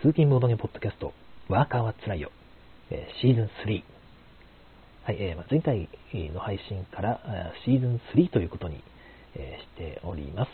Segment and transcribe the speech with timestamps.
[0.00, 1.12] 通勤ボードゲポッドキャスト、
[1.48, 2.30] ワーカーはつらいよ、
[2.88, 3.82] えーシーズン3。
[5.02, 5.88] はい、えー前回
[6.32, 8.80] の配信からーシーズン3ということに、
[9.34, 10.50] えしております。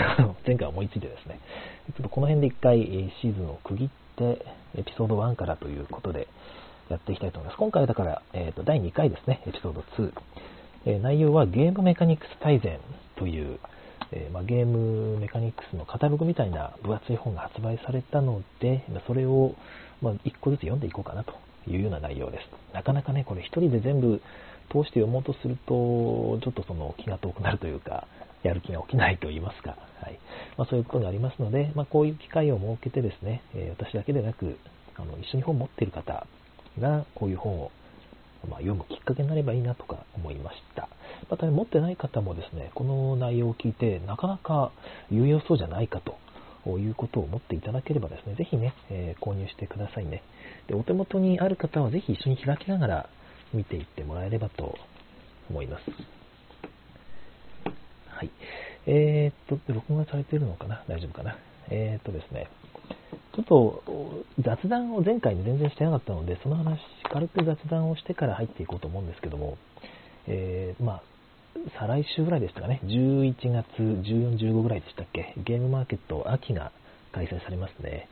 [0.46, 1.40] 前回思いついてですね、
[1.94, 2.78] ちょっとこの辺で一回
[3.20, 4.46] シーズンを区切って、
[4.78, 6.26] エピソード1からということで
[6.88, 7.58] やっていきたいと思います。
[7.58, 10.12] 今回はだから、えーと第2回ですね、エピソード2。
[10.86, 12.80] えー内容はゲームメカニクス大全
[13.16, 13.60] という、
[14.12, 19.54] えーまあ、ゲームメカニクスのカタログみたいな分厚い本が発売されたので、まそれを、
[20.00, 21.34] まあ、1個ずつ読んでいこうかなと
[21.68, 22.74] いうような内容です。
[22.74, 24.20] なかなかね、これ一人で全部
[24.70, 28.06] 通して読もうとすると、ちょっとその気が遠くなるというか、
[28.42, 30.18] やる気が起きないと言いますか、はい
[30.56, 34.58] まあ、そういうことがありますので、まあ、こういう機会を設けてですね、え私だけでなく、
[34.96, 36.26] あの一緒に本を持っている方
[36.78, 37.70] がこういう本を
[38.48, 40.88] まあ、読むきっかけになればいいなとか思いました。
[41.30, 44.72] また、ね、持ってない方もですね、この内容を聞いて、なかなか
[45.10, 46.16] 有用そうじゃないかと
[46.78, 50.22] いうことを思っていただければですね、ぜひね、えー購入してくださいね。
[50.66, 53.08] で、お手元にある方はぜひ一緒に開きながら
[53.54, 54.76] 見ていってもらえればと
[55.48, 55.84] 思います。
[58.08, 58.30] はい。
[58.86, 60.82] えー、っと、録画されているのかな？
[60.88, 61.36] 大丈夫かな？
[61.68, 62.48] えー、っとですね、
[63.36, 66.80] ちょっと雑談を前回に全然してなかったので、その話、
[67.12, 69.58] 軽く雑談をしてから入っていこうと思うんですけども、
[70.26, 71.02] えーまあ、
[71.78, 76.72] 再来週ぐらいでしたかね、11月14、15ぐらいでしたっけ、ゲームマーケット秋が
[77.12, 78.08] 開催されますね。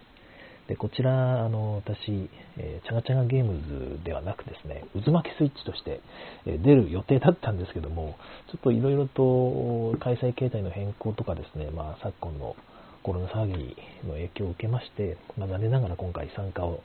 [0.68, 2.28] で、こちら、あの、私、
[2.58, 6.00] えチャガチャガゲームズではなくですね、渦巻きスイッチとして、
[6.46, 8.16] え出る予定だったんですけども、
[8.50, 12.56] ちょっといろいろと開催形態の変更とかですね、まあ、昨今の
[13.04, 13.76] コロナ騒ぎ
[14.08, 16.80] の影響を受けまして、まあ、残念ながら今回参加を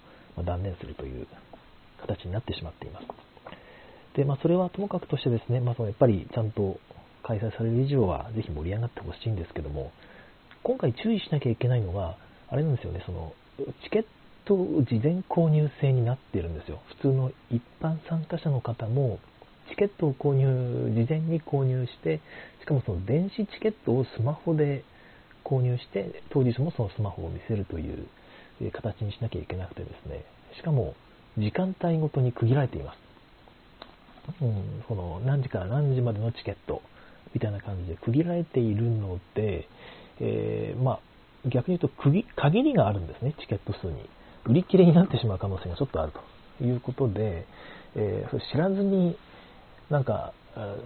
[0.45, 1.25] 断念するという
[2.01, 3.07] 形になってしまっています。
[4.15, 6.77] で、まあ、それはともかくとしてですね、まあ、そのやっぱりちゃんと
[7.23, 9.91] 開催される以上はぜひ盛り上がってほしいんですけども、
[10.61, 12.17] 今回注意しなきゃいけないのが、
[12.49, 13.33] あれなんですよね、その
[13.83, 14.05] チケッ
[14.43, 16.81] ト事前購入制になっているんですよ。
[16.99, 19.19] 普通の一般参加者の方も、
[19.69, 22.19] チケットを購入、事前に購入して、
[22.59, 24.83] しかもその電子チケットをスマホで
[25.43, 28.07] 購入して、当日もそのスマホを見せるという
[28.71, 30.23] 形にしなきゃいけなくてですね、
[30.57, 30.95] しかも
[31.37, 32.97] 時間帯ごとに区切られています。
[34.41, 36.83] うん、その何時から何時までのチケット
[37.33, 39.67] みたいな感じで区切られているので、
[40.19, 40.99] えーまあ、
[41.49, 44.09] 逆に言うと区切限りがあるんですね、チケット数に。
[44.45, 46.13] 売り切れになってしまう可能性がちょっとある
[46.59, 47.45] ということで、
[47.95, 49.17] えーそれ知らずに
[49.89, 50.33] なんか、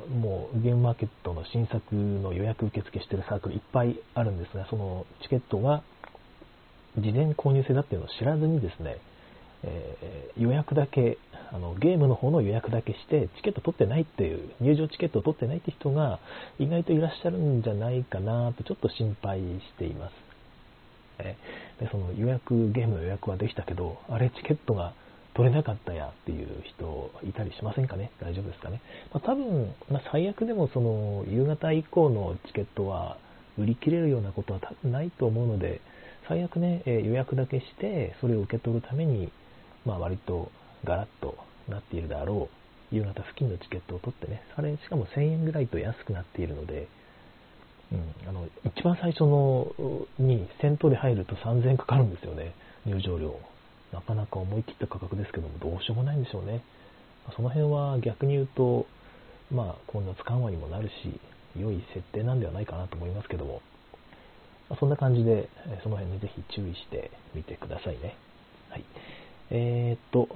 [0.10, 5.84] もうゲームマーケットの新作の予約受付してるサークルいっぱいあるんですが、そのチケットが
[6.98, 8.98] 事前購入制だっていうのを知らずにですね、
[9.64, 11.18] えー予約だけ
[11.54, 16.20] あの、ゲームの方の予約だけして、チケット取ってないっていう、入場チケットを取ってないって人が
[16.58, 20.14] 意外といらっしゃるんじゃないかなとちょっと心配しています。
[21.20, 21.38] え
[21.80, 24.94] でその予約、ゲームの予約はできたけど、あれ、チケットが
[25.36, 28.12] 取れなかったやっていう人いたりしませんかね？
[28.22, 28.82] 大丈夫ですかね、
[29.14, 33.18] まあ、多分、まあ、最悪でもその夕方以降のチケットは
[33.58, 35.82] 売り切れるようなことは多分ないと思うので、
[36.28, 39.32] 最悪ね、え予約だけして、それを受け取るために、
[39.86, 40.52] まあ割と
[40.84, 42.50] ガラッとなっているであろ
[42.92, 46.88] う、夕方付近のチケットを取ってね、あれ、しかも1000円ぐらいと安くなっているので、
[47.92, 49.72] うん、あの一番最初の
[50.18, 52.54] に先頭で入ると3000円かかるんですよね、
[52.86, 53.40] 入場料。
[53.94, 56.64] なかなか思い切った価格ですけども、どうしようもないんでしょうね。
[57.36, 58.86] その辺は逆に言うと、
[59.52, 61.20] まあ、混雑緩和にもなるし、
[61.58, 63.62] 良い設定なんではないかなと思いますけども、
[64.70, 68.16] まあそんな感じで、えその辺にぜひ注意してみてくださいね。
[68.70, 68.86] はい。
[69.52, 70.28] えー、っと、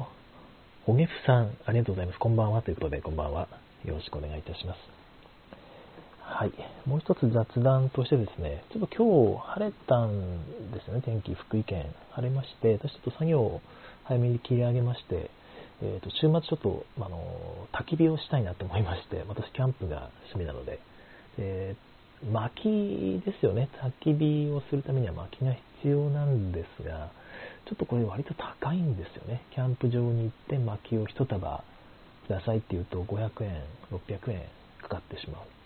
[0.86, 2.20] おげふさん、ありがとうございます。
[2.20, 3.48] こんばんはということで、こんばんは。
[3.84, 4.97] よろしくお願いいたします。
[6.38, 6.54] はい。
[6.86, 11.88] もう一つ雑談としてですね、ちょっと今日晴れたんですよね、天気、福井県。
[12.12, 13.62] 晴れまして、私ちょっと作業を
[14.04, 15.32] 早めに切り上げまして、
[15.82, 20.80] えー、と週末ちょっと、あの、焚き火をしたいなと思いまして、私キャンプが趣味なので、
[21.38, 21.76] で
[22.32, 23.70] 薪ですよね、
[24.06, 27.10] 焚き火をするためには薪が必要なんですが、
[27.66, 29.42] ちょっとこれ割と高いんですよね。
[29.56, 31.64] キャンプ場に行って薪を一束
[32.28, 34.44] くださいって言うと500円、600円
[34.84, 35.57] かかってしまう。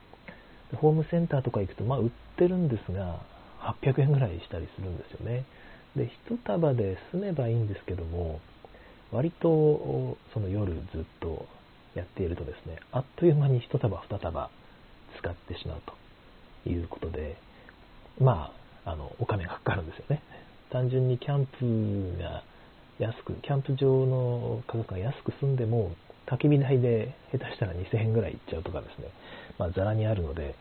[0.78, 3.22] ホームセンターとか行くと、まあ売ってるんですが、
[3.84, 5.46] 800円ぐらいしたりするんですよね。
[5.96, 8.40] で、一束で済めばいいんですけども、
[9.12, 11.46] 割とその夜ずっと
[11.96, 14.50] やっているとですね、あっという間に一束二束
[15.18, 15.82] 使ってしまう
[16.64, 17.38] ということで、
[18.20, 18.54] ま
[18.86, 20.22] あ、あの、お金がかかるんですよね。
[20.72, 22.44] 単純にキャンプが
[23.00, 25.92] 安く、キャンプ場の価格が安く済んでも、
[26.28, 29.08] 焚き火台で下手したら2000円ぐらいいっちゃうとかですね、
[29.58, 30.56] まあ、ざらにあるので、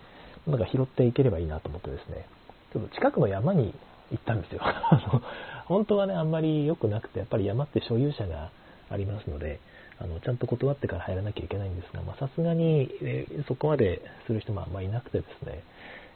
[0.47, 2.27] なんか拾っていければいいなと思ってですね、
[2.73, 3.75] ちょっと近くの山に
[4.11, 4.61] 行ったんですよ。
[4.62, 5.23] あ の
[5.67, 8.51] 本当はね、あんまり良くなくて、やっぱり山って所有者が
[8.91, 9.61] ありますので、
[9.99, 15.62] あのちゃんと断ってから入らなきゃいけないんですが、まさすがに、えー、そこまでする人もあんまりいなくてですね、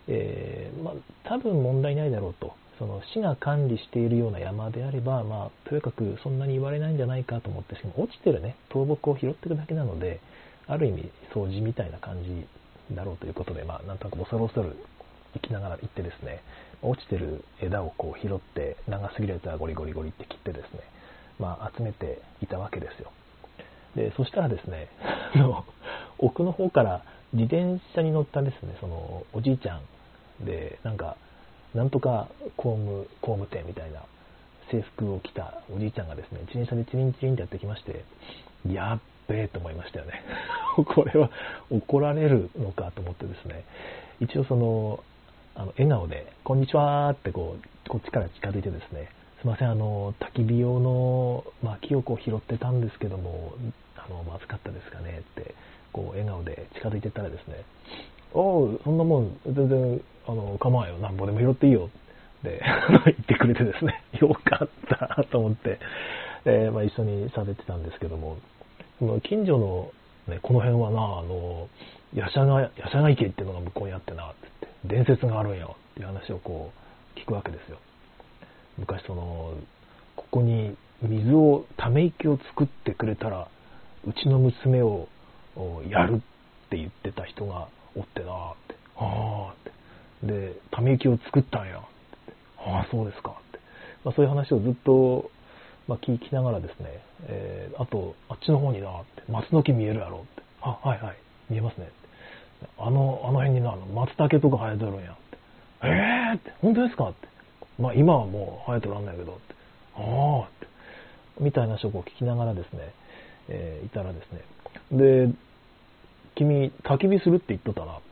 [0.09, 0.95] えー、まあ、
[1.25, 2.55] 多分問題ないだろうと。
[2.79, 10.21] その市が管理しているような山であれば、まあ、とにかくそんなに言われないんじゃないかと思って、しかも落ちてるね、倒木を拾ってるだけなので、
[10.67, 12.47] ある意味掃除みたいな感じ
[12.95, 14.77] だろうということで、まあ、なんとなく恐る恐る
[15.35, 16.43] 行きながら行ってですね、
[16.83, 20.81] 落ちてる枝をこう拾って、長すぎるやつはゴリゴリゴリって切ってですね、
[21.39, 23.11] まあ、集めていたわけですよ。
[23.97, 24.89] で、そしたらですね、
[26.19, 29.81] 奥の方から自転車に乗ったですね、そのおじいちゃ
[30.43, 31.17] んで、なんか、
[31.75, 34.03] なんとか工務、工務店みたいな
[34.71, 38.05] 制服を着たおじいちゃんがですね、自転車でチリンチリンってやってきまして、
[38.67, 40.23] やっべえと思いましたよね。
[40.85, 41.31] これは
[41.71, 43.65] 怒られるのかと思ってですね、
[44.21, 45.03] 一応その、
[45.55, 49.09] あの笑顔で、こんにちはってこう、こっちから近づいてですね、
[49.41, 53.55] すいません、あの、焚き火用の薪をこう拾ってたんですけども、
[53.97, 55.55] あの、まずかったですかねって、
[55.93, 57.65] こう、笑顔で近づいてたらですね、
[58.35, 61.89] おう、そんなもん、全然、あの、構わんよ、なんぼでも拾っていいよ。
[62.41, 62.61] って
[63.07, 65.79] 言ってくれてですね、 よかったと思って、
[66.45, 68.37] えー、まあ、一緒に喋ってたんですけども、
[68.99, 69.91] その近所の、
[70.27, 71.69] ね、この辺はな、あの、
[72.15, 76.71] ヤシャガ、ヤシャガ池っていうのが向こうにあってな、ってって、伝説があるんよっていう話をこ
[77.17, 77.79] う、聞くわけですよ。
[78.79, 79.55] 昔その、
[80.17, 83.49] ここに水を、ため池を作ってくれたら、
[84.07, 85.09] うちの娘を
[85.89, 86.19] やるっ
[86.69, 90.27] て言ってた人がおってなって、ああって。
[90.27, 92.35] で、ため池を作ったんやって。
[92.59, 93.59] ああ、そうですかって。
[94.05, 95.31] まあ、そういう話をずっと、
[95.87, 100.43] まあ、聞きながらですね、えー、あと、あっちの方になって、松の木見えるやろって。
[100.63, 101.17] あ、はいはい、
[101.51, 101.95] 見えますねって。
[102.79, 105.39] あの、あの辺にな、松茸とか生えとるんやって。
[105.83, 107.29] えーって、本当ですかって。
[107.79, 109.55] まあ今はもう生えとらんないけどって。
[109.97, 110.67] ああって。
[111.41, 112.95] みたいな職を聞きながらですね、
[113.49, 114.45] えー、いたらですね。
[114.93, 115.33] で、
[116.35, 118.03] 君、焚き火するって言っとったなって。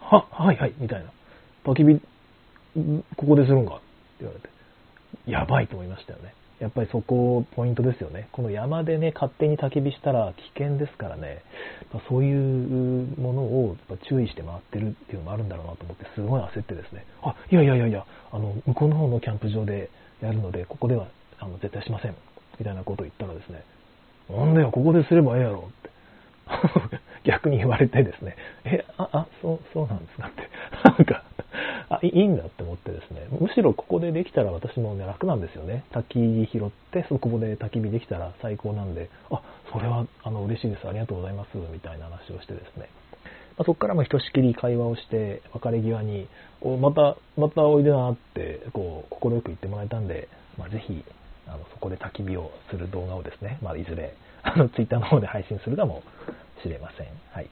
[0.00, 1.10] は、はいはい、みたいな。
[1.64, 2.00] 焚き火、
[3.16, 3.76] ここでするんか？
[3.76, 3.84] って
[4.20, 4.48] 言われて。
[5.26, 6.34] やばいと思いましたよね。
[6.60, 8.28] やっぱりそこポイントですよね。
[8.32, 11.42] この山でね、勝手に焚き火したら危険ですからね、
[12.08, 13.76] そういうものを
[14.08, 19.88] 注意して回ってるっていうのもあるんだろうなと思って、すごい焦ってですね、あ、いやいやいやいや、あの、向こうの方のキャンプ場で
[20.20, 21.08] やるので、ここでは
[21.38, 22.14] あの絶対しません。
[22.58, 23.64] みたいなことを言ったらですね、
[24.28, 25.70] なんだよ、ここですればええやろ。
[27.24, 30.48] 逆に言われてですね、え、あ、あ、そう、そうなんですかって。
[30.84, 31.22] なんか、
[31.88, 35.84] あ、いいんだって思ってですね、むしろここでできたら私もね、楽なんですよね。
[35.90, 39.42] 焚き火拾って、そこで焚き火できたら最高なんで、あ、
[39.72, 40.88] それは、あの、嬉しいです。
[40.88, 41.56] ありがとうございます。
[41.72, 42.88] みたいな話をしてですね。
[43.58, 46.28] まあ、そこからもひとしきり会話をして、別れ際に、
[46.60, 51.04] こうまた、またおいでなって、こう、快く言ってもらえたんで、まあ、ぜひ、
[51.46, 56.02] あの、そこで焚き火をする動画をですね、まあ、いずれ、あの、ツイッターの方で配信するかも
[56.62, 57.06] しれません。
[57.32, 57.50] はい。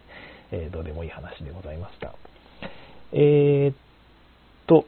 [0.50, 2.14] えー、どうでもいい話でございました。
[3.12, 4.87] えー、と、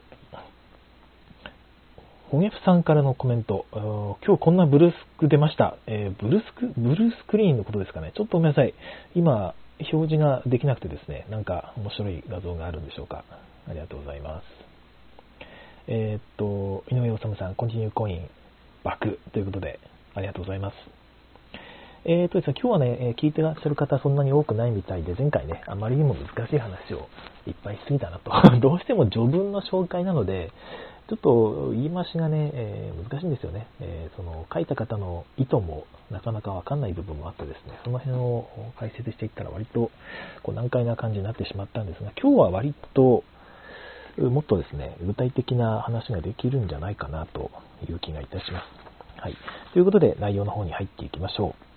[2.29, 3.65] ホゲフさんからのコメント、
[4.25, 5.75] 今日こんなブルースク出ました。
[5.85, 8.13] えー、ブルースク、ブルースクリーンのことですかね。
[8.15, 8.73] ちょっとごめんなさい。
[9.15, 9.53] 今、
[9.91, 13.25] 表示ができなくてですね、なんか面白い画像があるんでしょうか。
[13.67, 14.43] ありがとうございます。
[15.87, 18.29] えー、っと、井上治さん、コンティニューコイン、
[18.83, 19.79] バックということで、
[20.15, 21.00] ありがとうございます。
[22.03, 27.07] えーとですね、今日はね、聞いてらっしゃる方そんなに多くないみたいで、前回ね、あまりにも難しい話を
[27.45, 28.31] いっぱいしすぎたなと。
[28.59, 30.49] どうしても序文の紹介なので、
[31.09, 38.47] ちょっと言い回しがね、えー、難しいんですよね、えー、その書いた方の意図もなかなかわかんない部分もあってですね、その辺を
[38.79, 39.91] 解説していったら割と
[40.41, 43.23] こう難解な感じになってしまったんですが、今日は割と
[44.17, 47.51] もっとですね、具体的な話ができるんじゃないかなと
[47.87, 48.63] いう気がいたしま
[49.17, 49.21] す。
[49.21, 49.35] はい。
[49.73, 51.70] ということで内容の方に入っていきましょう。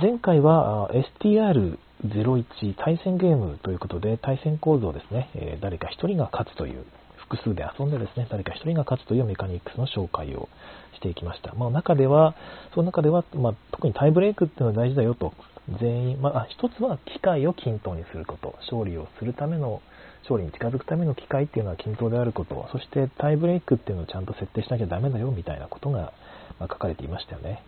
[0.00, 0.90] 前回は
[1.22, 6.84] STR01 対戦ゲームということで対戦構造ですね、え誰か1人が勝つという
[7.28, 10.48] 複数で遊んでですね、誰か1人が勝つというメカニクスの紹介を
[10.94, 11.54] していきました。
[11.54, 12.34] まあ、中では、
[12.74, 15.32] その中では、まあ、特にタイブレイクっていうのは大事だよと、
[15.80, 19.80] 全員、まあ、一つは機会を均等にすること、勝利をするための、
[20.22, 26.12] 勝利に近づくための機会っていうのは均等であること、そしてタイブレイクっていうのをちゃんと設定しなきゃダメだよみたいなことが、
[26.60, 27.62] 書かれていましたよね。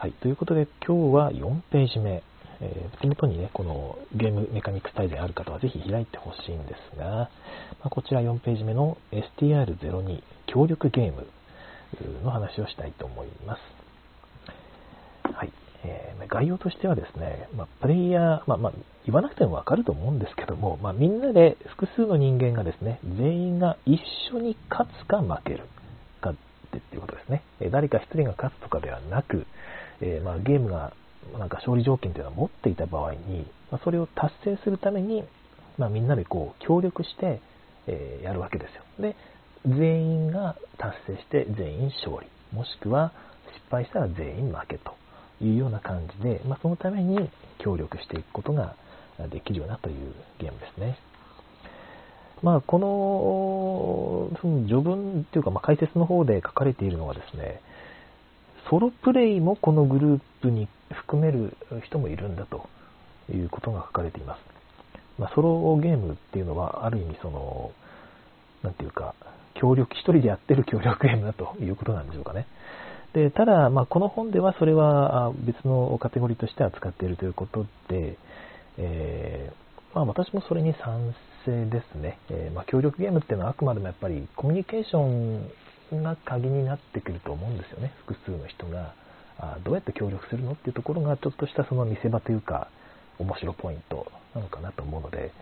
[0.00, 0.12] はい。
[0.12, 2.22] ということで、今日は4ページ目。
[2.60, 7.28] えー、手元にね、このゲームメカニクス大全ある方はぜひ開いてほしいんですが、ま
[7.86, 11.26] あ、こちら4ページ目の STR02 協力ゲーム
[12.22, 15.32] の話をしたいと思います。
[15.34, 15.52] はい。
[15.82, 18.72] えー、概要としてはですね、まあ、プレイヤー、まあ、まあ、
[19.04, 24.00] 言わなくてもわかると思うんですけども、まあ、みんなで複数の人間がですね、全員が一
[24.32, 25.64] 緒に勝つか負ける
[26.20, 26.34] かっ
[26.70, 27.42] ていうことですね。
[27.72, 29.46] 誰か一人が勝つとかではなく、
[30.00, 30.92] えー、まあ、ゲームが
[31.38, 35.24] なんか勝利条件というのを持っていた場合に、まあ、それを達成するために、
[35.76, 37.40] まあ、みんなでこう協力して、
[37.86, 38.82] えー、やるわけですよ。
[39.00, 39.16] で、
[39.64, 42.28] 全員が達成して全員勝利。
[42.56, 43.12] もしくは
[43.54, 44.94] 失敗したら全員負けと
[45.40, 48.74] いうような感じで、まあ、そのために協力していくことが
[49.30, 50.98] できるようなというゲームですね。
[52.42, 57.60] まあ、この、その序文というか、まあ、解説の方で書かれているのはですね、
[58.70, 62.68] ソロプレイもこのグループに含める人もいるんだと
[63.32, 64.40] いうことが書かれています。
[65.18, 67.72] まあ、ソロゲームっていうのは、ある意味その、
[68.62, 69.14] なんていうか、
[69.54, 72.46] 協力、一人でやってる協力ゲームだということなんでしょうかね。
[73.14, 78.18] でただ、まあ、この本ではそれは別のカテゴリーとして扱っているということで、
[78.76, 81.14] えー、まあ、私もそれに賛
[81.46, 82.18] 成ですね。
[82.28, 85.50] えー、まあ、協力ゲームっていうのはあくまでもやっぱりコミュニケーション
[85.96, 87.92] が鍵になってくると思うんですよね。
[88.06, 88.94] 複数の人が
[89.38, 92.68] あどうやって協力するのっていうところがちょっとしたその見せ場というか
[93.18, 95.32] 面白ポイントなのかなと思うので、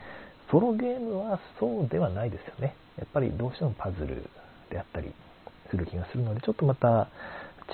[0.50, 2.74] ソロゲームはそうではないですよね。
[2.98, 4.28] やっぱりどうしてもパズル
[4.70, 5.12] であったり
[5.70, 7.08] する気がするので、ちょっとまた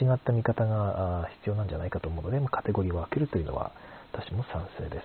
[0.00, 3.72] 違った見方が必要なんじゃないかと思うので、カテゴリーを分けるというのは
[4.12, 5.04] 私も賛成です。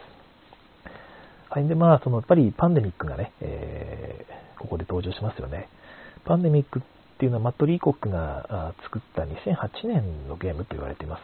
[1.50, 1.68] はい。
[1.68, 5.70] で、まあ、その、やっぱりパンデミックがね、えー、ここで登場しますよね。
[6.26, 6.82] パンデミックっ
[7.18, 11.22] っていうのはマット・リーコックが作った2008年のゲームと言われています。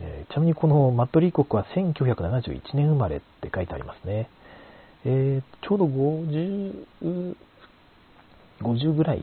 [0.00, 4.30] えー、ちなみにこのマット・リーコックは1971年生まれって書いてありますね。
[5.04, 7.36] えー、ちょうど50、
[8.62, 9.18] 50ぐらい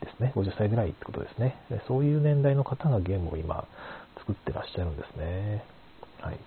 [0.00, 0.32] ですね。
[0.34, 1.54] 50歳ぐらいってことですね。
[1.86, 3.64] そういう年代の方がゲームを今
[4.18, 5.64] 作ってらっしゃるんですね。
[6.20, 6.38] はい。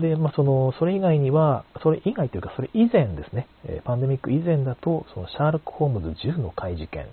[0.00, 3.46] で、まあ、その、それ以外には、それ以外というか、それ以前ですね、
[3.84, 7.06] パンデミック以前だと、そのシャーロック・ホームズ10の怪事件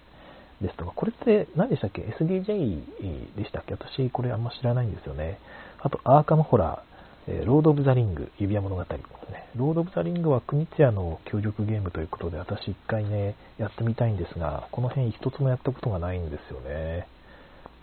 [0.61, 3.73] ですとか、これって何でしたっけ ?SDJ でしたっけ？
[3.73, 5.39] 私、これあんま知らないんですよね。
[5.81, 9.47] あと、アーカム・ホラー、ロード・オブ・ザ・リング、指輪物語です、ね。
[9.55, 17.07] ロード・オブ・ザ・リングは国津屋の協力ゲームということで、私一回ね、やってみたいんですが、この辺一つもやったことがないんですよね。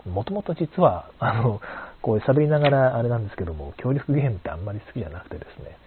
[0.05, 1.61] もともと実は、 あの、
[2.01, 5.77] こう喋りながらあれなんですけども、協力ゲームってあんまり好きじゃなくてですね、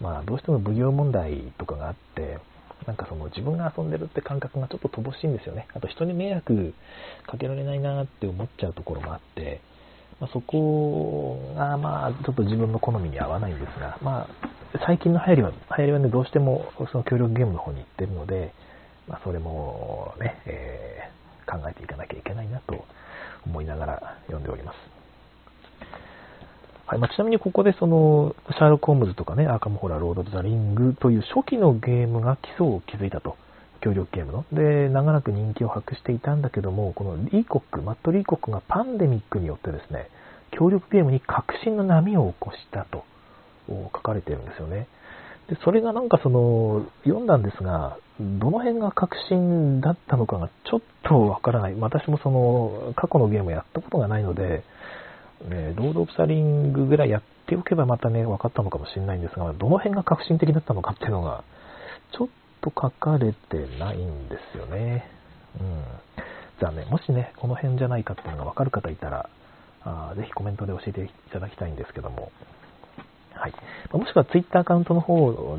[0.00, 2.38] まあどうしても奉行問題とかがあって、
[2.86, 5.66] なんかその自分が遊んでるって感覚がちょっと乏しいんですよね。
[5.74, 6.74] あと人に迷惑
[7.26, 9.60] かけられないなって思っちゃうところもあって、
[10.20, 14.54] まあ、そこがまあちょっと自分の好みに合わないんですが、まあ
[14.86, 18.52] 最近の流行りは、流行りはね、どうしてもその協力ゲームの方に行ってるので、
[19.06, 22.84] まあそれもね、えー、考えていかなきゃいけないなと
[23.46, 24.76] 思いながら読んでおります。
[26.86, 33.36] はいまあ、ちなみにここでその、シャーロック・ホームズとかね、アーカム・ホラー、ロード・ザ・リングという初期のゲームが基礎を築いたと。
[33.84, 34.44] 協力ゲームの。
[34.50, 40.08] で、長らく人気を博していたんだけども、このリーコック、マット・リーコックがパンデミックによってですね、
[40.52, 43.04] 協力ゲームに革新の波を起こしたと
[43.68, 44.88] 書かれてるんですよね。
[45.48, 51.74] で、それがなんかその、読んだんですが、どの辺が革新だったのかがちょっとわからない。
[51.78, 54.64] 私もその、過去のゲームやったことがないので、
[55.48, 61.44] ね、ロード・オブ・ザ・リングぐらいやっておけばまたね、分かったのかもしれないんですが、どの辺が革新的だったのかっていうのが、
[62.16, 62.28] ちょっ
[62.60, 65.04] と書かれてないんですよね。
[65.60, 65.84] うん。
[66.60, 66.88] 残念。
[66.88, 69.28] もしね、この辺じゃないかっていうのが分かる方いたら、
[69.82, 72.32] あぜひコメントで教えていただきたいんですけども、
[73.34, 73.54] はい。
[73.92, 75.58] もしくは Twitter アカウントの方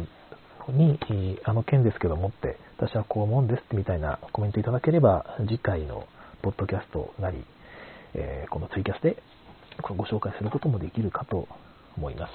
[0.69, 0.99] に、
[1.43, 6.07] あの件ですけどもって、私はこう思うんですってみたいなコメントいただければ、次回の
[6.41, 7.45] ポッドキャストなり、
[8.13, 9.17] えー、このツイキャスで
[9.81, 11.47] ご紹介することもできるかと
[11.97, 12.31] 思います。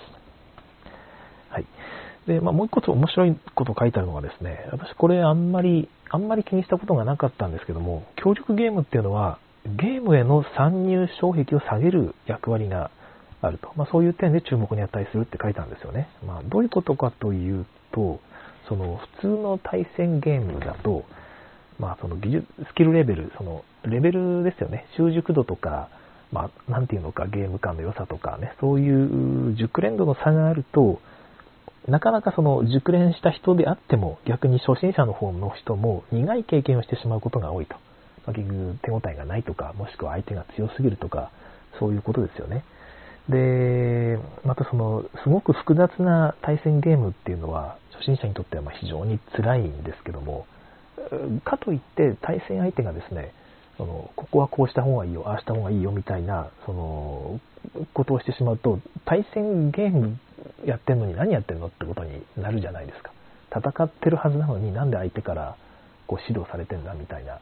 [1.50, 1.66] はい。
[2.26, 12.90] で、まあ、もう一つ面白いこと書いてあるのがですね、私これあんまり、あんまり気にしたことがなかったんですけども、協力ゲームっていうのは、ゲームへの参入障壁を下げる役割が
[13.42, 13.72] あると。
[13.76, 16.08] まあ、そういう点で注目に値するって書いたんですよね。
[16.26, 18.20] まあ、どういうことかというと、
[18.68, 21.04] その普通の対戦ゲームだと、
[21.78, 24.86] まあ、その技術、スキルレベル、そのレベルですよね。
[24.96, 25.88] 習熟度とか、
[26.32, 31.00] まあ、なんていうのか、ゲーム感の良さとかね、そういう熟練度の差があると、
[31.88, 37.74] なかなかその熟練した人であっても、逆に初心者の方の人も苦い経験をしてしまうことが多いと。
[38.26, 41.30] まあ、結局手応えがないとか、もしくは相手が強すぎるとか、
[41.78, 42.64] そういうことですよね。
[43.28, 50.46] で、またその、すごく複雑な対戦ゲームっていうのは、初心者にとってはま非常に辛いんですけども、
[51.44, 53.32] かといって対戦相手がですね、
[53.80, 57.40] そのここはこうした方がいいよ、ああした方がいいよみたいな、その、
[57.94, 60.18] ことをしてしまうと、対戦ゲーム
[60.66, 63.10] やってんのに何やってんのってことになるじゃないですか。
[63.50, 65.56] 戦ってるはずなのになんで相手から
[66.06, 67.40] こう指導されてんだみたいな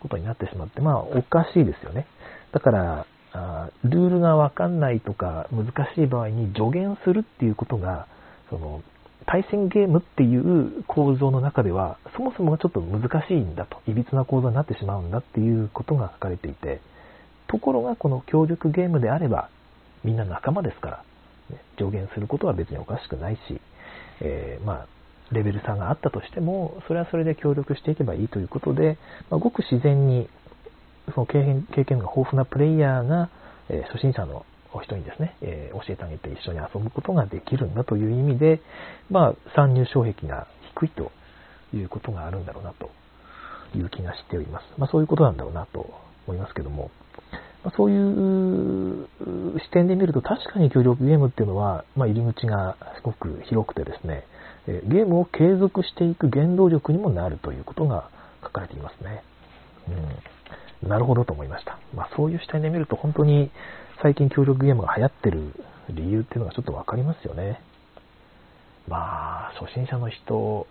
[0.00, 2.06] ことになってしまって、まあおかしいですよね。
[2.52, 8.06] だから、あルールがわかんないとか難しい場合に助言するっていうことが、
[8.50, 8.82] その
[9.30, 16.80] 対戦ゲームっていう構造の中では、そもそもがちょっと難しいんだと、いびつな構造になってしまうんだっていうことが書かれていて、
[17.46, 19.48] ところがこの協力ゲームであれば、
[20.02, 21.04] みんな仲間ですから、
[21.48, 23.60] ね、上限することは別におかしくないし、
[24.20, 24.86] えー、まあ、
[25.30, 28.98] レベル差があったとしても、それはそれで協力していけばいいということで、
[29.30, 30.28] まあ、ごく自然に、
[31.14, 33.30] その経験が豊富なプレイヤーが、
[33.68, 38.60] えー、初心者のお人にですね、えー、教えてあげて一緒に遊ぶことができるんだという意味で、
[39.10, 40.46] まあ、参入障壁が
[40.76, 41.10] 低いと
[41.74, 42.90] いうことがあるんだろうなと
[43.76, 44.64] いう気がしております。
[44.78, 45.90] まあ、そういうことなんだろうなと
[46.26, 46.90] 思いますけども、
[47.64, 49.08] まあ、そういう
[49.58, 54.24] 視点で見ると確かに協力ゲームっていうのは、まあ、入り口がすごく広くてですね、
[54.66, 58.10] ゲームを継続していく原動力にもなるということが
[58.42, 59.22] 書かれていますね。
[60.82, 61.78] うん、なるほどと思いました。
[61.94, 63.50] まあ、そういう視点で見ると本当に
[64.02, 65.52] 最近協力ゲームが流行ってる
[65.90, 67.60] 理由っていうのがちょっとわかりますよね。
[68.88, 70.66] まあ、初心者の人、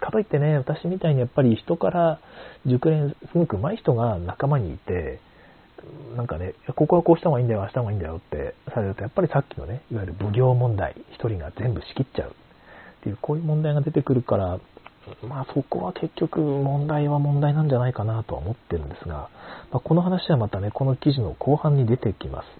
[0.00, 2.20] かといってね、私みたいにやっぱり人から
[2.66, 5.20] 熟練すごく上手い人が仲間にいて、
[6.16, 12.34] なんかね、ここはこうした方がいいんだよ、あした方がいいんだよってされると、やっぱりさっきのね、いわゆる奉行問題、一人が全部仕切っちゃうっ
[13.02, 14.60] ていう、こういう問題が出てくるから、
[15.26, 19.30] まあそこは結局問題は問題なんじゃないかなとは思ってるんですが、
[19.72, 22.59] まあ、この話はまたね、この記事の後半に出てきます。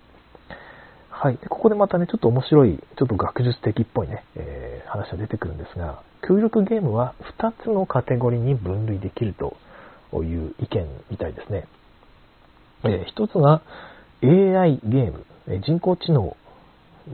[1.22, 1.38] はい。
[1.50, 9.54] ここでまたね、ちょっと面白い、ちょっと学術的っぽいね、えー、話が出てくるんですが、協力ゲームは2つのカテゴリーに分類できると
[10.14, 11.68] いう意見みたいですね。
[12.84, 13.60] えー、1つが
[14.22, 16.34] AI ゲーム、え人工知能、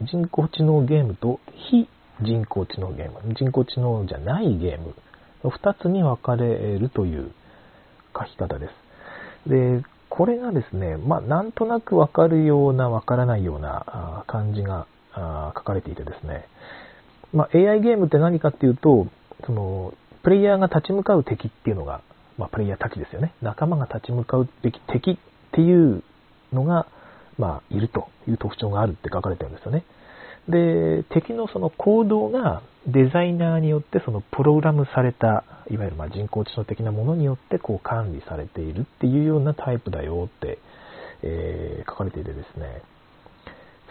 [0.04, 1.88] 人工知能ゲームと非
[2.22, 4.94] 人工知能ゲーム、人工知能じゃないゲーム
[5.42, 7.32] の2つに分かれるという
[8.16, 9.50] 書き方です。
[9.50, 9.82] で、
[10.16, 14.86] これがですね、まあ、なんとなくわかるような、わからないような感じが
[15.54, 16.48] 書かれていてですね、
[17.34, 19.08] まあ、AI ゲームって何かっていうと、
[19.44, 22.00] その、プレイヤーが立ち向かう敵っていうのが、
[22.38, 23.34] まあ、プレイヤーたちですよね。
[23.42, 25.16] 仲間が立ち向かうべき敵っ
[25.52, 26.02] ていう
[26.50, 26.86] のが、
[27.36, 29.84] まあ、いるという特徴があるって書かれてるんですよね。
[30.48, 40.58] で、敵のその行動がデザイナーによってそのプログラムされた、いわゆるま人工知能的なものによってこう管理されているっていうようなタイプだよって、
[41.22, 42.82] えー、書かれていてですね、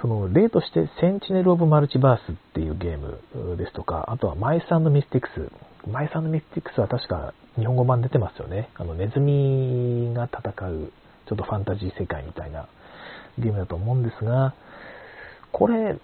[0.02, 5.52] その例としてセンチネル・オブ・マルチバースっていうゲームですとか、あとはマイスミスティクス。
[5.90, 8.70] マイスミスティクスは確か日本語版出てますよね。
[8.76, 10.92] あのネズミが戦う
[11.28, 12.68] ちょっとファンタジー世界みたいな
[13.38, 14.54] ゲームだと思うんですが、
[15.52, 15.98] これ、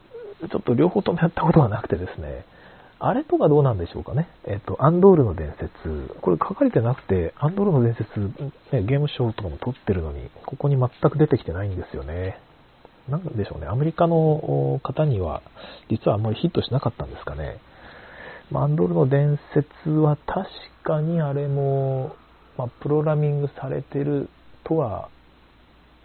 [0.49, 2.45] ちょっと両方ともやったことがなくてですね、
[2.99, 4.27] あれとかどうなんでしょうかね。
[4.45, 6.15] えっと、アンドールの伝説。
[6.21, 8.19] これ書かれてなくて、アンドールの伝説、
[8.71, 12.39] ね、ゲームショーとかも撮ってるのに、ここに全く出てきてないんですよね。
[13.09, 13.65] なんでしょうね。
[13.67, 15.41] アメリカの方には、
[15.89, 17.59] 実はあんまりヒットしなかったんですかね。
[18.51, 20.47] まアンドールの伝説は確
[20.83, 22.15] かにあれも、
[22.57, 24.29] まあ、プログラミングされてる
[24.63, 25.09] とは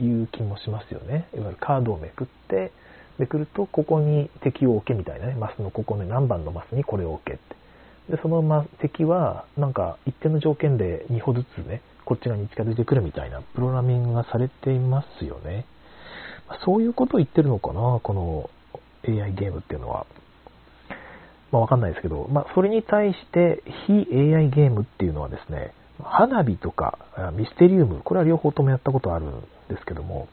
[0.01, 1.29] いう気もしますよね。
[1.35, 2.73] いわゆるカードをめくって、
[3.19, 7.57] めくると、ここに敵を置けみたいなね、マスのここの何番のマスにこれを置けって。
[8.17, 15.67] で、その、ま、敵は、なんか、一定の条件で2歩ずつね、こっち側に近づいてくるみたいな、プログラミングがされていますよね。
[16.65, 18.51] そういうことを言ってるのかな、この
[19.09, 20.07] AI ゲームっていうのは。
[21.51, 26.99] まあ、わかんないですけど、まあ、それに対して、非 AI ゲームっていうのはですね、花火とか
[27.33, 30.29] ミステリウム、これは両方ともやったことあるんですけども、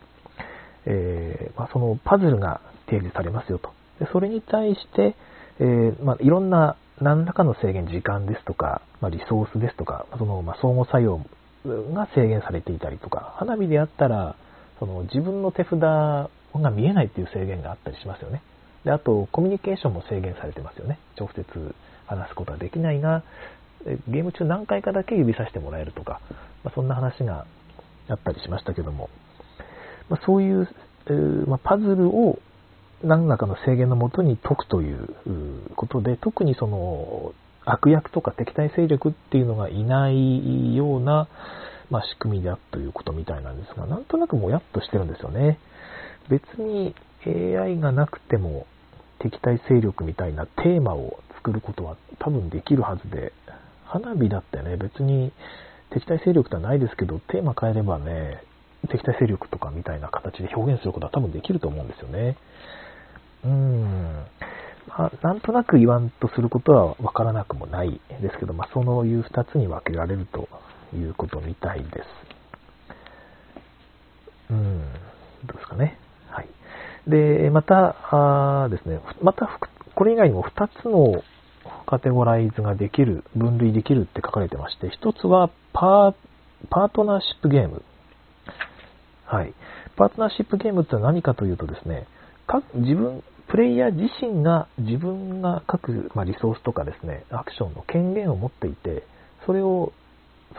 [0.86, 3.72] えー、まあ、そのパズルが提示されますよと。
[4.00, 5.16] でそれに対して、
[5.60, 11.22] えー、まあ、いろんな何らかの制限、時間ですとか、まあ、リソースですとか、その、ま相互作用
[11.94, 14.36] が制限されていたりとか、花火であったら、
[14.80, 16.30] その自分の手札が
[16.72, 18.42] 見えないっていう制限があったりしますよね。
[18.84, 21.00] で、あと、コミュニケーションも制限されてますよね。
[21.18, 23.24] 直接話すことはできないが、
[24.08, 26.22] ゲーム中何回かだけ指さしてもらえるとか、
[26.64, 27.46] まあ、そんな話が
[28.08, 29.10] あったりしましたけども、
[30.10, 30.68] まあ、そういう、
[31.48, 32.40] まあ、パズルを
[33.04, 35.10] 何らかの制限のもとに解くという
[35.76, 37.34] ことで、特にその
[37.66, 41.28] 悪役とか敵対勢力っていうのがいないような、
[41.90, 45.60] まあ、仕組みだということみたいなんですが、なんとなくもやっとしてるんですよね。
[46.30, 48.66] 別に AI がなくても
[49.20, 53.34] 敵対勢力みたいなテーマを作ることは多分できるはずで、
[53.86, 55.32] 花火だってね、別に
[55.92, 58.42] 敵対勢力ではないですけど、テーマ変えればね、
[58.90, 62.38] 敵対勢力とかみたいな形で表現することは多分できると思うんですよね。
[63.44, 64.26] うーん。
[64.88, 70.50] まあ、なんとなく言わんとすることはわからなくもないですけど、まあ、そういう二つに分けられると
[70.96, 72.34] いうことみたいです。
[74.52, 74.82] うん、
[75.46, 75.98] どうですかね。
[76.30, 76.50] はい。
[77.08, 77.96] で、また、
[78.66, 79.60] あですね、また、
[79.96, 81.24] これ以外にも2つの
[81.86, 86.16] カテゴライズができる、分類できるって書かれてまして、1つはパー
[86.70, 87.84] パートナーシップゲーム。
[89.34, 89.54] はい。
[89.96, 92.06] パートナーシップゲームって何かというとですね、
[92.76, 99.08] 自分、プレイヤー自身が自分が各、まあ、リソースとかですね、アクションの権限を持っていて、
[99.48, 99.92] それを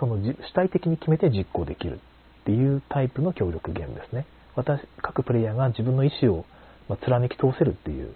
[0.00, 2.00] その主体的に決めて実行できる
[2.42, 4.26] っていうタイプの協力ゲームですね。
[4.56, 6.44] 私、各プレイヤーが自分の意思を
[6.88, 8.12] ま貫き通せるっていう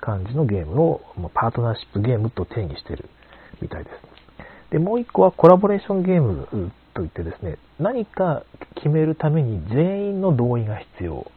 [0.00, 3.10] 感じのゲームをまパートナーシップゲームと定義してる
[3.60, 3.96] みたいです。
[4.70, 8.44] で、もう一個はコラボレーションゲームといってですね、何か
[8.76, 11.30] 決めるために全員の同意が必要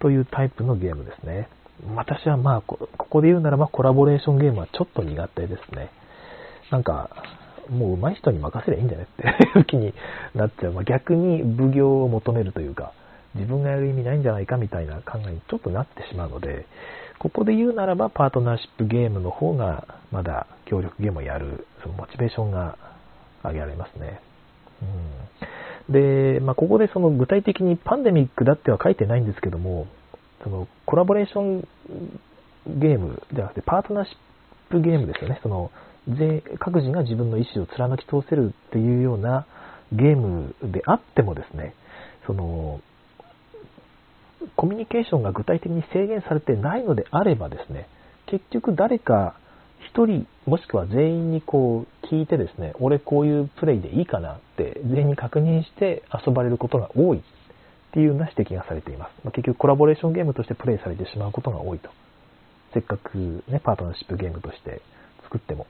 [0.00, 1.48] というタイプのゲームですね。
[1.94, 5.90] 私はまあ、ここで言うならばコラボレーションゲームはちょっと苦手ですね。
[6.70, 7.10] なんか、
[7.70, 9.92] もう上手い人に任せりゃいいんじゃねっていう気に
[10.34, 10.72] なっちゃう。
[10.72, 12.92] まあ、逆に奉行を求めるというか、
[13.34, 16.66] 自分がやる意味ないんじゃないかみたいな考えにちょっとなってしまうので、
[17.18, 22.78] ここで言うならばパートナーシップゲームの方がまだ協力ゲームをやるそのモチベーションが
[23.42, 24.20] 上げられますね。
[24.82, 29.86] うん、で、まあ、ここでその具体的にパンデミックだっては書いてないんですけども、
[30.42, 31.68] そのコラボレーション
[32.66, 34.16] ゲームではなくてパートナーシッ
[34.70, 35.40] プゲームですよね。
[35.42, 35.70] その
[36.60, 39.46] 各自が自分の意思を貫き通せるっていうような
[39.92, 41.74] ゲームであってもですね、
[42.26, 42.80] その
[44.56, 47.88] コミュニケーションが具体的に制限されてないのであればですね、
[48.26, 49.34] 結局誰か
[49.94, 57.22] 1人もしくは全員にこう聞いてですね、俺こういうプレイでいいかなって全員に確認して遊ばれることが多いっ
[57.92, 59.10] ていうような指摘がされています。
[59.24, 61.90] まあ、結局コラボレーションゲームとしてプレイされてしまうことが多いと。
[62.74, 64.82] せっかくね、パートナーシップゲームとして
[65.24, 65.66] 作っても。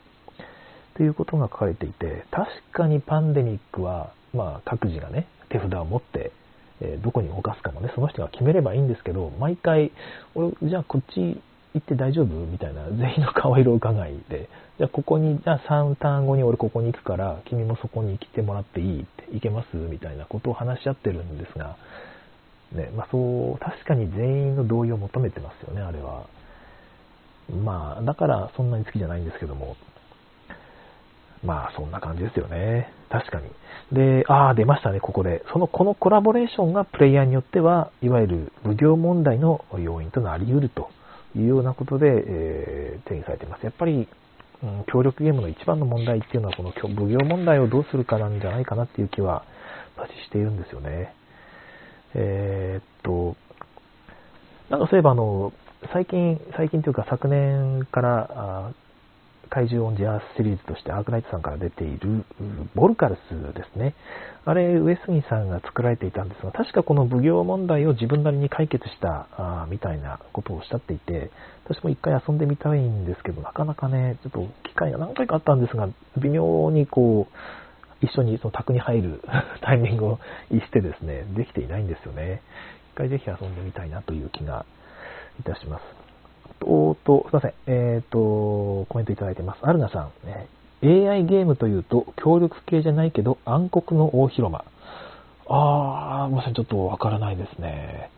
[0.97, 6.33] ということが書かれていて、確かにパンデミックは、まあ各自がね、手札を持って
[6.81, 9.93] えどこに動かすかもね、その人が決めればいいんですけど、毎回、
[10.35, 11.41] 俺、じゃあこっち
[11.77, 12.27] 行って大丈夫？
[12.47, 19.03] みたいな、全員の顔色伺いで、じゃあここに、じゃあ3ターン後に俺ここに行くから、君もそこに来てもらっていい？
[19.03, 19.77] って、行けます？
[19.77, 21.77] みたいなことを話し合ってるんですが、
[22.73, 26.27] ね、まあそう、確かに全員の同意を求めてますよね、あれは。
[27.63, 29.77] まあ、だからそんなに好きじゃないんですけども、
[31.45, 32.91] まあ、そんな感じですよね。
[33.09, 33.49] 確かに。
[33.93, 35.45] で、ああ、出ましたね、ここで。
[35.53, 40.91] その、このコラボレーションがプレイヤーによっては、いわゆる無料問題の要因となり得ると
[41.37, 43.65] いうようなことで、えー、定義されています。
[43.65, 44.09] やっぱり、
[44.63, 49.45] うん、協力ゲームの一番の問題っていうのは、この奉行問題をどうするかなんじゃないかなっていう気は、
[49.97, 51.15] 私しているんですよね。
[52.15, 53.37] えー、っと、
[54.71, 55.53] なんかそういえばあの、
[55.93, 58.73] 最近、最近というか昨年から
[59.51, 62.25] 怪獣オンジャースシリーズとしてアークナイトさんから出ている
[62.75, 63.95] ボルカルスですね。
[64.45, 71.31] あれ、上杉さんが作られていたんですが、確かこの奉行問題を自分なりに解決したあみたいなことをおっしゃっていて、
[71.65, 77.37] 私も一回遊んでみたいんですけど、なかなかね、ちょっと機会が何回かあったんですが、微妙にこう、
[78.01, 79.23] 一緒にその宅に入る
[79.63, 80.19] タイミングを
[80.51, 82.43] 逸してですね、できていないんですよね。
[82.95, 84.65] 一回ぜひ遊んでみたいなという気が
[85.41, 85.96] いたします。
[86.63, 87.55] おーと、すいません。
[87.67, 89.59] えっ、ー、と、コメントいただいてます。
[89.63, 90.49] アルナさん、ね、
[90.83, 94.65] AI ゲームというと、協力系じゃないけど、暗黒の大広間。
[95.49, 98.11] あー、まさにちょっとわからないですね。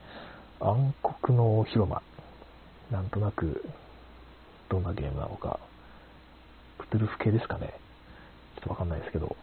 [0.60, 2.02] 暗黒の大広間。
[2.90, 3.64] なんとなく、
[4.68, 5.60] どんなゲームなのか。
[6.78, 7.74] クトゥルフ系ですかね。
[8.56, 9.36] ちょっとわかんないですけど、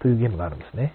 [0.00, 0.94] というゲームがあるんですね。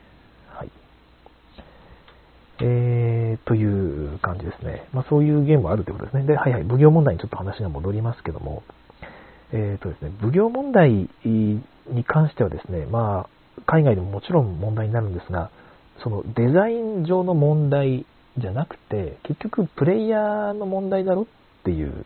[2.61, 4.87] えー、という感じですね。
[4.93, 6.25] まあ、そういうゲームはあるということですね。
[6.25, 8.63] で、はいはい、奉行問題にちょっと話が戻りますけども、
[9.51, 11.63] えーとですね、奉行問題に
[12.05, 15.51] 関してはですね、まあ、海外でももちろん問題になるんですが、
[16.03, 18.05] そのデザイン上の問題
[18.37, 21.25] じゃなくて、結局プレイヤーの問題だろっ
[21.63, 22.05] ていう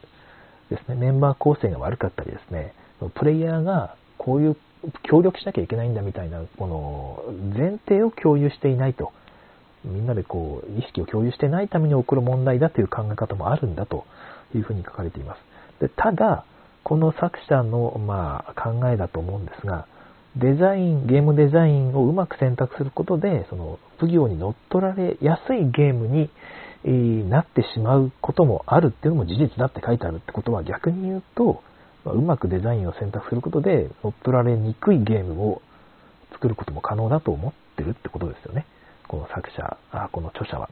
[0.69, 2.73] ですね、メンバー構成が悪かったりですね、
[3.15, 4.57] プレイヤーがこういう
[5.03, 7.23] 協力しなきゃいけないんだみたいな、この
[7.57, 9.12] 前提を共有していないと。
[9.86, 14.06] みんなでこう、意識を共有してないために起こる問題だという考え方もあるんだと
[14.56, 15.39] いうふうに書かれています。
[15.82, 16.46] でただ、
[16.84, 19.88] この作者の、まあ、考えだと思うんですが、
[20.36, 26.30] デザイン、ゲームデザインをうまく選択することで、その、奉行に乗っ取られやすいゲームに、
[26.86, 31.62] え、なってしまうこともあるっていうのも事実だって書いてあるってことは逆に言うと、
[32.06, 35.62] まあ、うまくデザインを選択することで乗っ取られにくいゲームを
[36.32, 38.65] 作ることも可能だと思ってるってことですよね。
[39.10, 40.69] この作者、あこの著者は。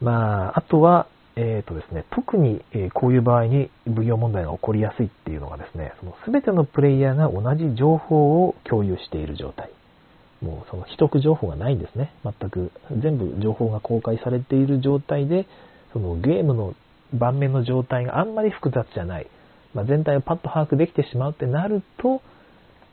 [0.00, 9.70] まあ、あとは、えーとですね、特に、えこういう場合に奉行問題が起こりやすいっていうのがですね、その全てのプレイヤーが同じ情報を共有している状態。
[10.42, 12.12] もうその秘匿情報がないんですね。
[12.24, 15.46] 全く全部情報が公開されている状態で、
[15.92, 16.74] そのゲームの
[17.14, 19.26] 盤面の状態があんまり複雑じゃない。
[19.72, 22.22] まあ、全体をパッと把握できてしまうってなると、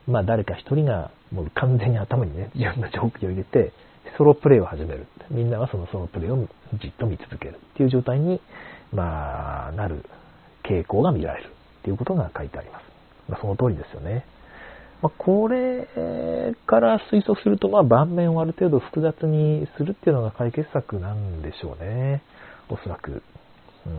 [0.08, 3.72] まあ、誰か一人がもう完全に頭にね、自分の情報を入れて、
[4.18, 5.08] ソロプレイを始める。
[5.30, 6.48] みんなはそのソロプレイを
[6.82, 8.42] じっと見続けるっていう状態に、
[8.94, 10.04] まあ、なる
[10.64, 12.84] 傾向が見られるっていうことが書いてあります。
[13.30, 14.26] まあ、その通りですよね。
[15.02, 15.88] まあ、これ
[16.68, 22.22] から推測すると、まあ、盤面をある程度複雑にするっていうのが解決策なんでしょうね。
[22.70, 23.24] おそらく。
[23.86, 23.94] うん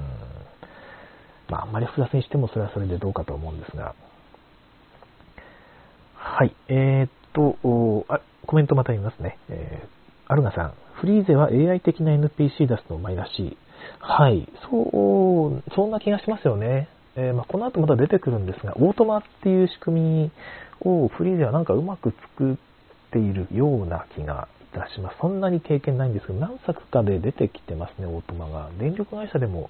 [1.48, 3.94] まあ、あんまり複雑にしてもそれはそれでどうかと思うんですが。
[6.14, 6.54] はい。
[6.68, 9.38] えー、っと、あ、コメントまた言いますね。
[9.48, 10.01] えー、
[10.32, 13.56] アルガさん、フリーゼは AI 的な NPC 出すのうまいらしい。
[13.98, 14.48] はい。
[14.70, 16.88] そう、そんな気がしますよね。
[17.16, 20.32] えー、まあ、この後また出てくるんですが、オートマっていう仕組み
[20.80, 22.56] をフリーゼはなんかうまく作っ
[23.10, 25.16] ているような気がいたします。
[25.20, 28.70] そんなに経験ないんですけど、何作かで出てきてますね、オートマが。
[28.78, 29.68] 電力会社でも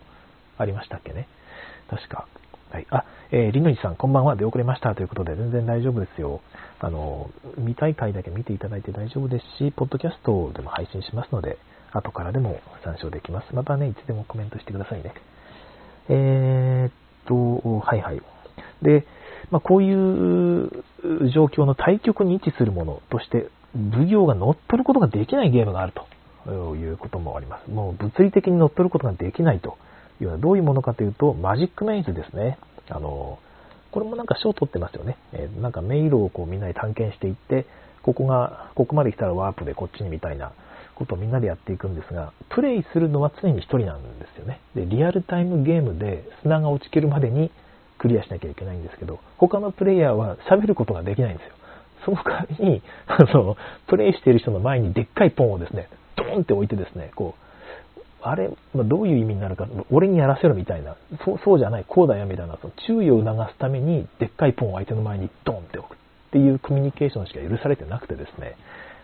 [0.59, 1.27] ありましたっけね。
[1.91, 2.29] 確か。
[2.73, 2.87] はい。
[2.89, 4.35] あ、えー、りのりさん、こんばんは。
[4.35, 4.95] 出遅れました。
[4.95, 6.41] ということで、全然大丈夫ですよ。
[6.81, 11.59] あの、見たい回だけ見ていただいて大丈夫ですし、ポッドキャストでも配信しますので、
[11.93, 13.55] 後からでも参照できます。
[13.55, 15.13] またね、いつでもコメントしてくださいね。
[16.09, 16.93] えー、っ
[17.27, 18.23] と、はいはい。
[18.81, 19.05] で、
[19.51, 20.71] まあ、こういう
[21.31, 25.93] 状況の対極に位置するものとして、奉行が乗っ取ることができないゲームがある
[26.47, 27.71] ということもあります。
[27.71, 29.77] もう物理的に乗っ取ることができないと
[30.23, 32.59] いうのはどういうものかというと、マジックメイズですね。
[32.89, 33.39] あの、
[33.91, 35.17] これもなんか賞取ってますよね。
[35.33, 37.67] えー、なんか迷路をこうみんなで探検していって、
[38.03, 40.53] ここが、ここまで来たらワープでこっちにみたいな
[40.95, 44.61] ことをみんなでやっていくんですが、プレイするのは常に1人なんですよね。
[44.75, 47.51] で、リアルタイムゲームで砂が落ちきるまでに
[47.99, 51.55] クリアしなきゃいけないんですけど、他のプレイヤーは喋ることができないんですよ。
[52.05, 53.57] その代わりに、あの、
[53.87, 57.43] プレイしている人の前にでっかいポンをですね、ドーンって置いてですね、こう、
[58.23, 65.97] あれ、ま、どういう意味になるか、俺にやらせろみたいな、そうそうじゃない、こうだよみたいな、その注意を促すために、でっかいポンを相手の前にドンって置くっ
[66.33, 68.57] ていうコミュニケーションしか許されてなくてですね、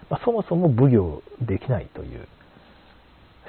[0.09, 2.27] まあ、そもそも奉行できないという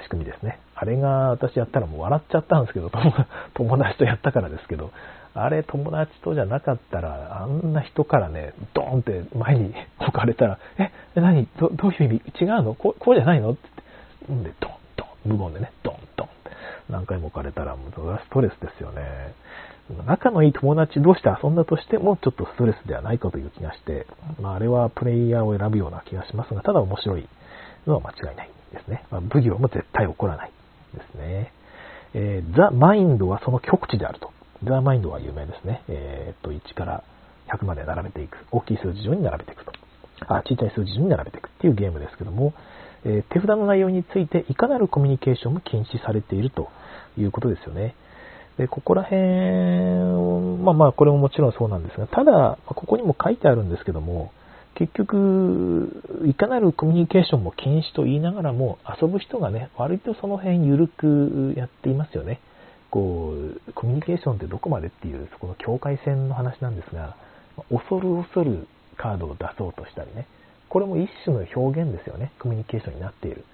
[0.02, 0.58] 仕組みですね。
[0.74, 2.90] あれが私やったらもう笑っちゃったんですけど、
[3.54, 4.90] 友達とやったからですけど、
[5.34, 11.46] あれ友達とじゃなかったら、あんな人からね、ドーンって前に置かれたら、え、何？
[11.58, 12.44] どどういう意味？
[12.44, 12.74] 違うの？
[12.74, 13.52] こうこうじゃないの？
[13.52, 14.72] って、んで、ドン。
[15.24, 16.28] 無言でね、ドンドン
[16.88, 19.34] 何回も置かれたら、もうストレスですよね。
[20.06, 24.06] 仲のいい友達同士で遊んだとしても、ちょっとストレスではないかという気がして、
[24.40, 27.28] まあ、あれはプレイヤーを選ぶような気がしますが、ただ面白い
[27.86, 29.04] のは間違いないですね。
[29.10, 30.52] まあ、奉行も絶対起こらない
[30.94, 31.52] ですね。
[32.14, 34.32] えー、ザ・マインドはその極地であると。
[34.64, 35.82] ザ・マインドは有名ですね。
[35.88, 37.04] えー、っと、1から
[37.48, 38.38] 100まで並べていく。
[38.50, 39.72] 大きい数字上に並べていくと。
[40.28, 42.52] あ、小さい数字上に並べていくっていうゲームですけども、
[43.04, 46.68] え手札の内容についていかなるコミュニケーションも禁止されていると
[47.18, 47.94] いうことですよね。
[48.58, 49.20] で、ここら辺、
[50.62, 54.32] まあまあ、これももちろんそうなんですが、ただ、ここにも書いてあるんですけども、
[54.74, 62.40] 結局、いかなるコミュニケーションも禁止と言いながらも、遊ぶ人がね、割とその辺緩くやっていますよね。
[62.90, 67.16] こう、コミュニケーションってどこまでっていう、そこの境界線の話なんですが、
[67.70, 70.26] 恐る恐るカードを出そうとしたりね、
[70.70, 72.32] これも一種の表現ですよね。
[72.38, 73.44] コミュニケーションになっている。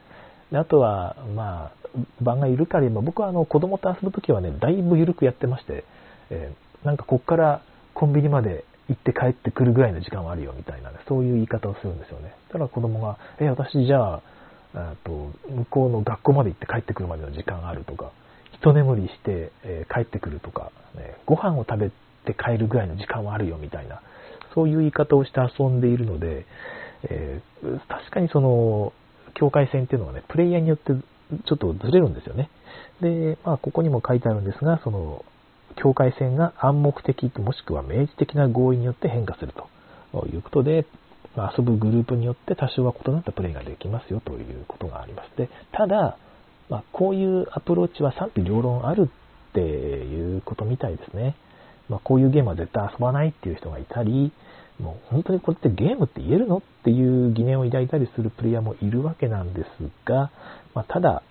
[0.52, 1.88] であとは、まあ、
[2.20, 5.84] 場が緩かれば、僕はあの子供と遊ぶときはね、だいぶ緩くやってまして、
[6.30, 7.62] えー、なんかこっから
[7.94, 12.34] コンビニまで行って帰ってくるぐらいの時間はあるよみたいな、ね、そういう言い方をするんですよね。
[12.52, 14.22] ただ子供が、え、私じゃあ、
[14.74, 18.12] あと向こうの学校まで行って帰ってくるまでの時間があるとか、
[18.52, 21.90] 一眠りして、えー、帰ってくるとか、ね、ご飯を食べ
[22.26, 24.02] て帰るぐらいの時間はあるよみたいな、
[24.54, 26.46] そういう言い方をして遊んでいるので、
[27.04, 28.92] えー、確かにその、
[29.34, 30.92] 境界線っていうのはね、プレイヤーによって
[31.44, 32.50] ちょっとずれるんですよね。
[33.00, 35.24] で、まあ、ここにも書いてあるんですが、その、
[35.76, 40.86] 境界線が暗黙的もしくは明示的な合意によって変化するということで、
[41.36, 45.36] まあ、遊ぶグループによって多少は異なったプレイができますよということがあります。
[45.36, 46.16] で、ただ、
[46.70, 49.10] まあ、こういうアプローチは賛否両論ある
[49.50, 51.36] っていうことみたいですね。
[51.88, 54.32] まあ、こういうゲームは絶対遊ばないっていう人がいたり、
[54.80, 59.68] もう本当にこれってゲームって言えるのっていう疑念を抱いたりするプレイヤーもいるわけなんです
[60.04, 60.30] が、
[60.74, 61.22] まあ、ただ、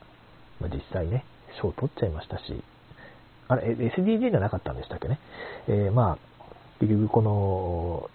[0.59, 1.25] まあ、実際ね、
[1.61, 2.63] 賞取っちゃいましたし、
[3.47, 5.19] あれ、SDG じゃなかったんでしたっけね？
[5.67, 6.17] えー、まあ、
[6.79, 8.09] 結局この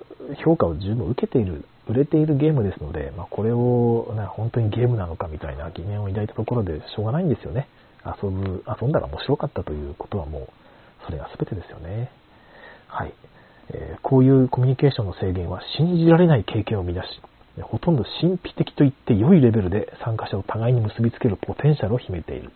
[0.45, 7.69] 評価を十分受けている、売れているゲームですので、まあ、これを、ね、本当にゲームなのかみたいな疑念を抱いたところでしょうがないんですよね。
[8.05, 10.49] 遊ぶ、遊んだら面白かったということはもう、
[11.07, 12.11] それが全てですよね。
[12.89, 13.15] はい。
[13.73, 17.07] え、こういうコミュニケーションの制限は信じられない経験を生み出し、
[17.63, 22.51] ほとんど神秘的と言って良いレベルで参加者を互いに結びつけるポテンシャルを秘めている。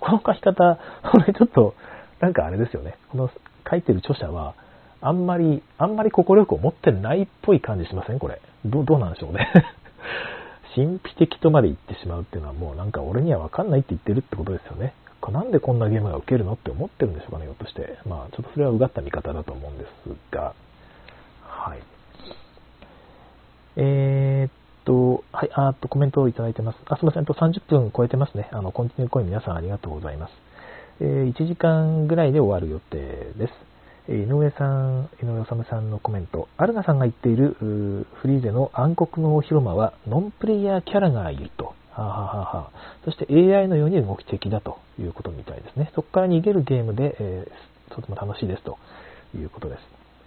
[0.00, 0.78] この書き方、
[1.10, 1.74] これちょっと、
[2.20, 2.96] なんかあれですよね。
[3.10, 3.30] この
[3.68, 4.54] 書いてる著者は、
[5.00, 8.18] あんまり、あんまり心力を持ってないっぽい感じしません？
[8.18, 8.40] これ。
[8.64, 9.50] どどうなんでしょうね。
[10.74, 14.94] 神秘的とまで言ってしまうっていうのはもうなんか俺にはわかんないって言ってるってことですよね。
[15.30, 17.98] なんでこんなゲームが受けるのって思ってるんでしょうかね、ひょっとして。
[18.06, 19.90] まあ、ちょっとそれはうがった見方だと思うんです
[20.30, 20.54] が、
[21.42, 21.82] はい。
[23.76, 24.50] えー、っ
[24.84, 26.78] と、はい、あっと、コメントをいただいてます。
[26.86, 28.48] あ、すみません、と30分超えてますね。
[28.52, 30.32] あの、コンティニューコイン皆さんありがとうございます。
[31.00, 33.72] えー、1時間ぐらいで終わる予定です。
[34.08, 36.48] え井上さん、井上治さんのコメント。
[36.56, 41.74] アルナさんが言っているフリーゼの暗黒の広間はノンプレイヤーキャラがいると。
[41.92, 42.70] はあ、ははは
[43.04, 45.90] そして AI のように動き的だということみたいですね。
[45.94, 48.78] そこから逃げるゲームで、えー、とても楽しいですと
[49.36, 49.80] いうことです。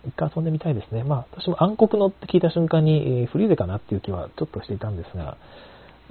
[0.07, 1.03] 一回遊んでみたいですね。
[1.03, 5.37] まあ、私も暗黒のって聞いた瞬間に、えー、フリーゼかなっていう気はちょっとしていたんですが、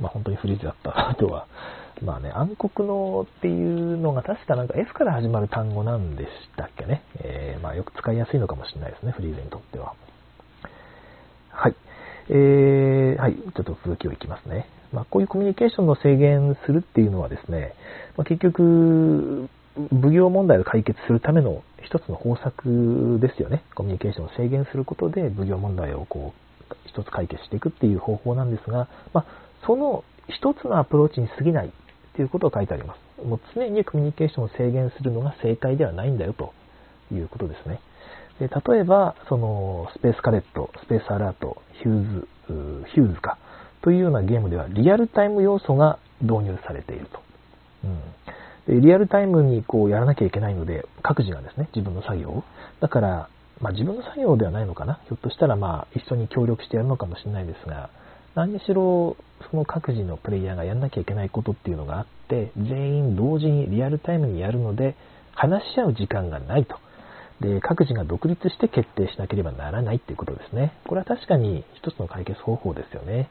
[0.01, 1.47] まあ本当にフリーゼだったなとは。
[2.03, 7.03] まあね、暗黒のっていうのが確かなんか F から始まる単語なんでしたっけね。
[7.21, 9.93] えー、まあよく使いやすいのかもしれないですね、フリーゼにとっては。
[11.51, 11.75] はい。
[12.31, 14.67] えー、はい、ちょっと続きをいきますね。
[14.95, 17.75] まあ、こういうコミュニケーションの制限するっていうのはですね、
[18.17, 23.65] まあ、結局、奉行問題を解決するための一つの方策ですよね。
[23.75, 29.27] コミュニケーションを制限することで奉行問題をこう、一つ解決していくっていう方法なんですが、まあ、
[29.67, 31.71] その一つのアプローチに過ぎないっ
[32.15, 33.27] ていうことが書いてあります。
[33.27, 36.53] もう常にコミュニケーションを制限するのが正解ではないんだよと
[37.13, 37.81] いうことですね。
[38.39, 42.29] で例えば、そのスペースカデット、スペースアラート、ヒューズ、
[42.95, 43.39] ヒューズか、
[43.85, 47.21] というようなゲームではリアルタイム要素が導入されていると。
[47.85, 52.45] うん、でリアルタイムにこうやらなきゃいけないので、各自がですね、自分の作業を。
[52.81, 53.29] だから、
[53.61, 55.01] まあ、自分の作業ではないのかな。
[55.05, 57.91] ひょっとしたらまあ一緒に協力してやるのかもしれないですが、
[58.35, 59.19] 何にしろ
[59.51, 64.97] その各自のプレイヤーがやんなきゃいけないことっていうのがあって、全員同時にリアルタイムにやるので、
[65.35, 66.79] 話し合う時間がないと。
[67.43, 70.73] で、各自が独立して決定しなければならないっていうことですね。
[70.87, 73.29] これは確かに一つの解決方法ですよね。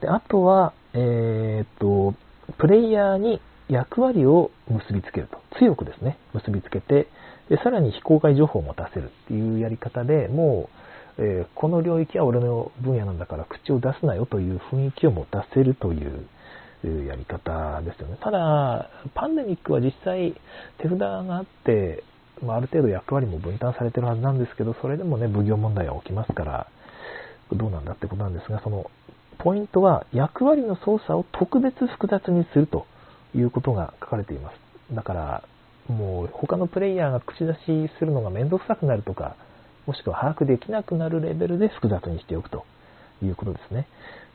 [0.00, 2.14] で、あとは、えー、っと、
[2.58, 5.38] プレイヤーに役割を結びつけると。
[5.58, 7.08] 強くですね、結びつけて、
[7.48, 10.68] で、さらに非公開情報を持たせるっていうやり方でも
[11.18, 18.18] う、えー、この領域は俺の分野なんだから口を出すなよという雰囲気を持たせるというやり方ですよね。
[18.20, 20.34] ただ、パンデミックは実際
[20.78, 22.04] 手札があって、
[22.42, 26.66] まあ、ある程度役割も分担されてるはずなんですけど、それでもね、奉行問題が起きますから、
[27.52, 28.90] どうなんだってことなんですが、その
[29.38, 32.86] ポイントは役割の操作を特別複雑にすると
[33.34, 34.94] いうことが書かれています。
[34.94, 35.42] だから、
[35.88, 39.36] もう他のプレイヤーが口出しするのが面倒くさくなるとか、
[39.86, 42.64] もしくは把握できなくなるレベルで複雑にしておくと
[43.22, 43.86] いうことですね。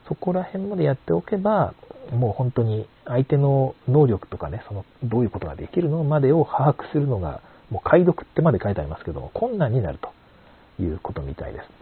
[0.08, 1.74] そこら辺までやっておけば、
[2.10, 10.12] もう本当に相手の能力とかね、そのどういうことができるのまでを把握するのが、もう解読ってまで書いてありますけども、困難になると
[10.82, 11.81] いうことみたいです。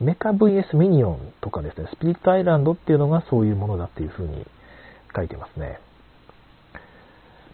[0.00, 4.46] メカ VS ミニオンとかですね、スピリットアイランドっていうのがそういうものだっていうふうに
[5.14, 5.78] 書いてますね。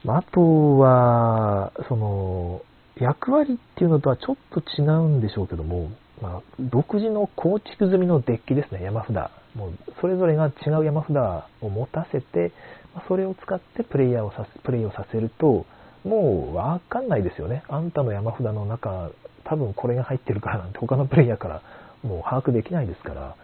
[0.06, 2.62] あとは、その、
[2.96, 9.14] 役割っていうのとはちょっと違うんでしょうけども、まあ、独自の構築済みのデッキですね、山札。
[9.54, 11.16] もうそれぞれが違う山札
[11.60, 12.52] を持たせて、
[13.06, 15.66] それを使ってプレイヤーをさプレイをさせると、
[16.04, 17.62] もうわかんないですよね。
[17.68, 19.10] あんたの山札の中、
[19.44, 21.62] 多分これが入ってるからなんて他のプレイヤーから
[22.02, 23.36] もう把握できないですから、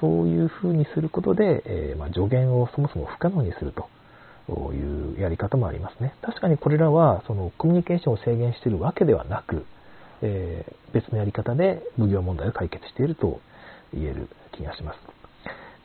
[0.00, 3.88] そういうふうにすることで、えー、まあ、助言をそもそも不可能にすると
[4.72, 6.14] いうやり方もありますね。
[6.22, 9.66] 確かにこれらはそのコミュニケーションを制限しているわけではなく、
[10.22, 13.40] えー、別のやり方で奉行問題を解決していると
[13.92, 14.98] 言える気がします。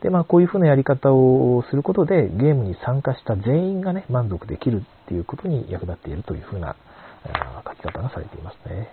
[0.02, 6.76] で、まあ、こういうふうなやり方をすることで、ゲームに参加した全員がね、満足できるっていうことに役立っているというふうな
[7.64, 8.90] 書き方がされていますね。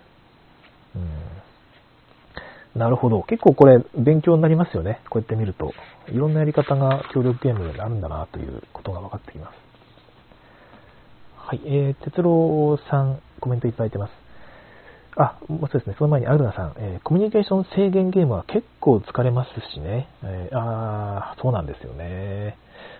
[0.95, 1.53] うん
[2.76, 3.21] なるほど。
[3.24, 4.99] 結構これ勉強になりますよね。
[5.09, 5.74] こうやって見ると。
[6.07, 9.55] いろんなやり方が協力ゲームにあるんだなということが分かってきます。
[11.38, 11.61] はい。
[11.65, 14.11] えー、哲郎さん、コメントいただいてます。
[15.15, 15.95] あ、そうですね。
[15.99, 20.07] その前にアルナさん、えー、コミュニケーション制限ゲームは結構疲れますしね。
[20.24, 22.57] えー、あそうなんですよね。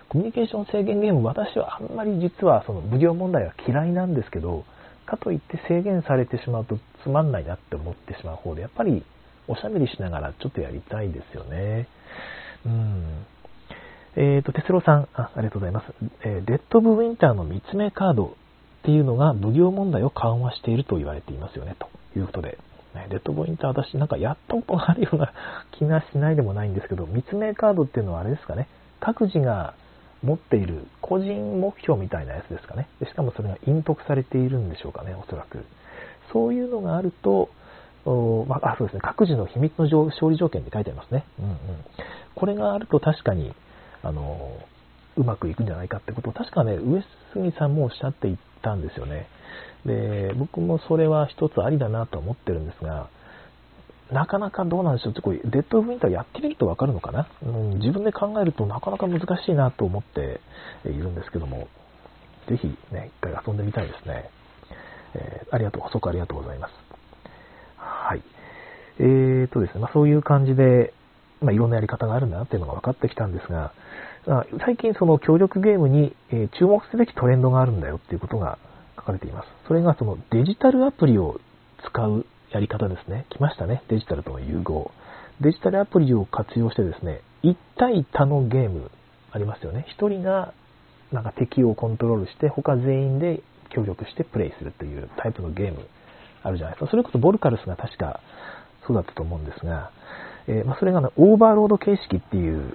[0.08, 4.64] コミュニケーション制限ゲーム、私はあんまり実はその無料問題は嫌いなんですけど、
[5.06, 9.04] かといって制限されてしまうとつまんないなって思ってしまう方で、やっぱり
[9.48, 11.88] おしゃべりしながらちょっとやりたいですよね。
[12.66, 13.26] うん。
[14.16, 15.86] えっ、と、テスロさんあ、ありがとうございます。
[16.24, 18.30] えー、デッド・ブ・ウィンターの見つめカードっ
[18.84, 21.88] ていうのが奉行問題を緩和していると言われていますよね、と
[22.18, 22.58] いうことで。
[22.94, 25.32] ね、デッド・ブ・ウィンター私なんかやったことがあるような
[25.72, 28.68] 気がしないでもないんですけど、見つめカードっていうのはあれですかね、
[29.00, 29.74] 各自が
[30.22, 32.88] 持っている個人目標みたいなやつですかね。
[33.02, 35.64] しかもそれが隠匿されているんでしょうかね、おそらく。
[36.32, 37.50] そういうのがあると、
[38.04, 41.24] まあ、そうですね、各自の秘密の勝利条件って書いてありますね。
[41.38, 41.58] うんうん、
[42.34, 43.54] これがあると確かに、
[44.02, 44.52] あの、
[45.16, 47.02] うまくいくんじゃないかってことを、確かね、上
[47.32, 49.26] 杉さんもおっしゃっていたんですよね。
[49.86, 53.08] で、僕もそれは一つありだなと思ってるんですが、
[54.12, 55.14] なかなかどうなんでしょう。
[55.22, 60.40] これデッドオブウィンターやってみるとわかるのかな、うん、自分で考えるとなかなか難しいなと思って
[60.84, 61.68] いるんですけども、
[62.48, 64.30] ぜひね、一回遊んでみたいですね。
[65.14, 66.83] えー、ありがとう、補足ありがとうございます。
[68.98, 70.92] えーとですね、まあ、そういう感じで、
[71.40, 73.72] まあ、いろんなやり方があるんだなっていうのが分かってきたんですが、
[74.26, 78.58] あ最近その協力ゲームに、え注目すべきトレンドがあるんだよっていうことが
[78.96, 79.48] 書かれています。
[79.68, 81.40] それがそのデジタルアプリを
[81.86, 83.26] 使うやり方ですね。
[83.30, 83.82] 来ましたね。
[83.88, 84.90] デジタルとの融合。
[85.40, 88.90] デジタルアプリを活用してですね、1対多のゲーム
[89.32, 89.86] ありますよね。
[89.98, 90.54] 1人が
[91.12, 95.86] なんか敵をコントロールして、他全員で協力してプレイするというタイプのゲーム
[96.42, 96.90] あるじゃないですか。
[96.90, 98.20] それこそボルカルスが確か
[98.86, 99.90] そうだったと思うんですが、
[100.46, 102.74] え、ま、それが、ね、オーバーロード形式っていう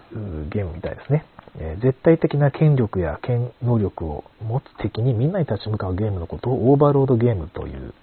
[0.49, 1.25] ゲームみたいですね。
[1.59, 7.93] え、絶対的な権力や権能力を持つ敵にみんなに立ち向かうゲームのことをオーバーロードゲームという、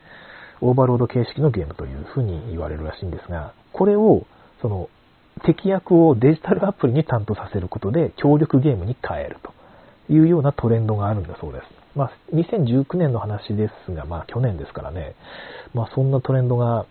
[0.61, 4.27] オーバーロード形式のゲームというふうに言われるらしいんですが、これを、
[4.63, 4.89] その、
[5.45, 9.53] 敵役をデジタルアプリに担当させることで協力ゲームに変えると
[10.13, 11.65] いうようなトレンドがあるんだそうです。
[11.95, 15.15] まあ、2019年の話ですが、まあ去年ですからね、
[15.75, 16.87] まあそんなトレンドが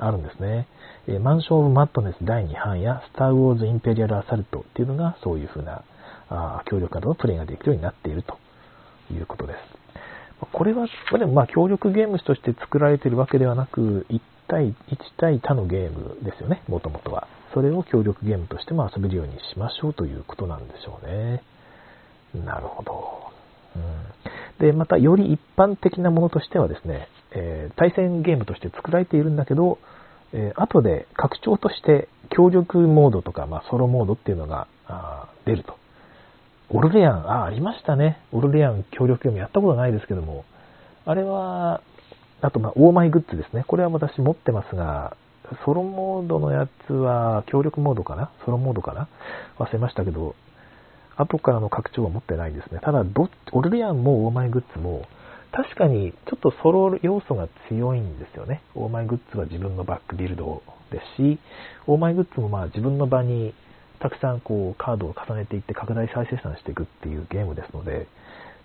[0.00, 0.66] あるんですね。
[1.06, 5.82] えマンション・オブ・マットネス第2版やスター・ウォーズ・インペリアル・アサルトっていうのがそういうふうな
[6.28, 8.38] あ協力カードのプレイができるようになっていると
[9.12, 9.58] いうことです。
[10.52, 10.86] これは、
[11.18, 14.74] でもまあ協力ゲームとして作られているわけではなく、1対1
[15.18, 17.28] 対他のゲームですよね、もともとは。
[17.52, 21.42] それを協力ゲームとしても遊べるようにしましょうということなんでしょうね。
[22.44, 23.30] なるほど。
[23.76, 29.78] うん、で、また、より一般的なものとしてはですね、えー、対戦ゲームとして作られているんだけど、
[30.32, 34.68] えー、後で拡張として協力モードとか、まあ、ソロモードっていうのが
[35.44, 35.74] 出ると。
[36.72, 38.20] オルレアン、あ、ありましたね。
[38.30, 40.44] オルレアン協力ゲームやったことないですけども、
[41.04, 41.80] あれは、
[42.42, 43.64] あと、まあ、オーマイグッズですね。
[43.66, 45.16] これは私持ってますが、
[45.64, 48.30] ソロモードのやつは、協力モードかな？
[48.44, 49.08] ソロモードかな？
[49.58, 50.36] 忘れましたけど、
[51.16, 52.78] 後からの拡張は持ってないですね。
[52.80, 55.02] ただど、オルレアンもオーマイグッズも、
[55.52, 58.62] 確かにちょっとソロ要素が強いんですよね。
[58.74, 61.38] オーマイグッズは自分のバックビルドですし、
[61.86, 63.52] オーマイグッズもまあ自分の場に
[63.98, 68.06] たくさんこうカードを重ねていって拡大再生産していくっていうゲームですので、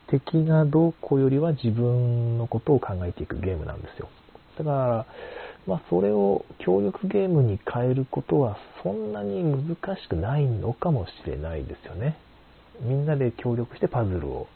[0.08, 4.10] 敵がどうこうよりは自分のことを考えていくゲームなんですよ。
[4.58, 5.06] だから、
[5.68, 12.18] まあ、それを協力ゲームに変えることはそんなに難しくないのかもしれないですよね。
[12.82, 14.48] みんなで協力してパズルを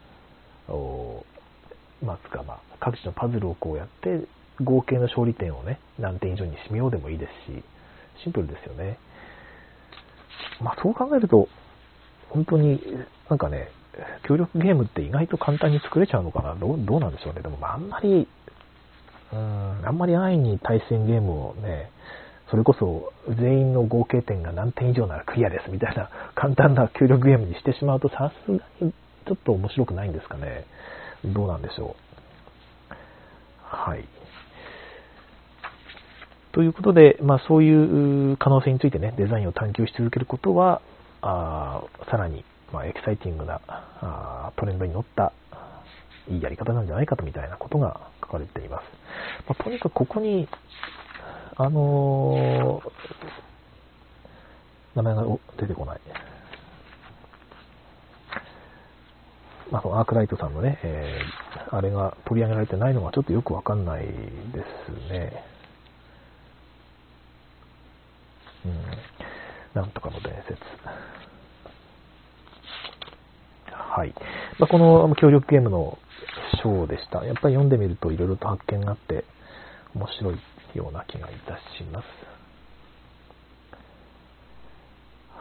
[2.04, 4.26] まあ、つかまあ、各地のパズルをこうやって、
[4.64, 7.64] 合計の勝利点をね、何点以上に締めようでもいいですし、
[8.24, 8.98] シンプルですよね。
[10.62, 11.48] まあ、そう考えると、
[12.30, 12.82] 本当に、
[13.30, 13.70] なんかね、
[14.28, 16.56] 協力ゲームって意外と簡単に作れちゃうのかな？
[16.56, 17.42] どうどうなんでしょうね？
[17.42, 18.28] でも、あんまり、
[19.34, 21.92] うん、あんまり安易に対戦ゲームをね、
[22.50, 28.92] それこそ全員の合計点が何点以上ならクリアですみたいな簡単な協力ゲームにしてしまうとさすがに
[29.28, 30.66] ちょっと面白くないんですかね。
[31.26, 32.10] どうなんでしょう。
[33.64, 34.08] はい。
[36.52, 40.82] ということで、まあ、そういう可能性についてね、デザインを探求し続けることは、
[41.22, 42.44] あさらに、
[42.74, 45.34] まあ、エキサイティングなあトレンドに乗った
[46.30, 48.84] いいやり方なんじゃないかとみたいなことが書かれています。
[49.48, 50.48] まあ、とにかくここに、
[51.56, 52.92] あのー、
[54.96, 55.24] 名前が
[55.60, 56.02] 出てこない。
[59.72, 65.44] まあ、アークライトさんのね、えー、あれが取り上げられてないのがちょっとよくわかんないですね。
[68.66, 69.82] うん。
[69.82, 70.60] なんとかの伝説。
[73.72, 74.14] はい。
[74.58, 75.98] まあ、この協力ゲームの
[76.62, 77.26] ショーでした。
[77.26, 79.24] やっぱり読んでみるといろいろと発見があって
[79.96, 80.40] 面白い
[80.76, 82.06] ような気がいたします。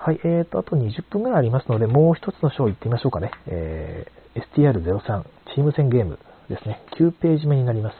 [0.00, 3.30] はい、えーと、あと20分ぐらいありますので、もう一つの章行ってみましょうかね。
[3.46, 5.24] えー、STR03、
[5.54, 6.18] チーム戦ゲーム
[6.48, 6.82] ですね。
[6.98, 7.94] 9ページ目になります。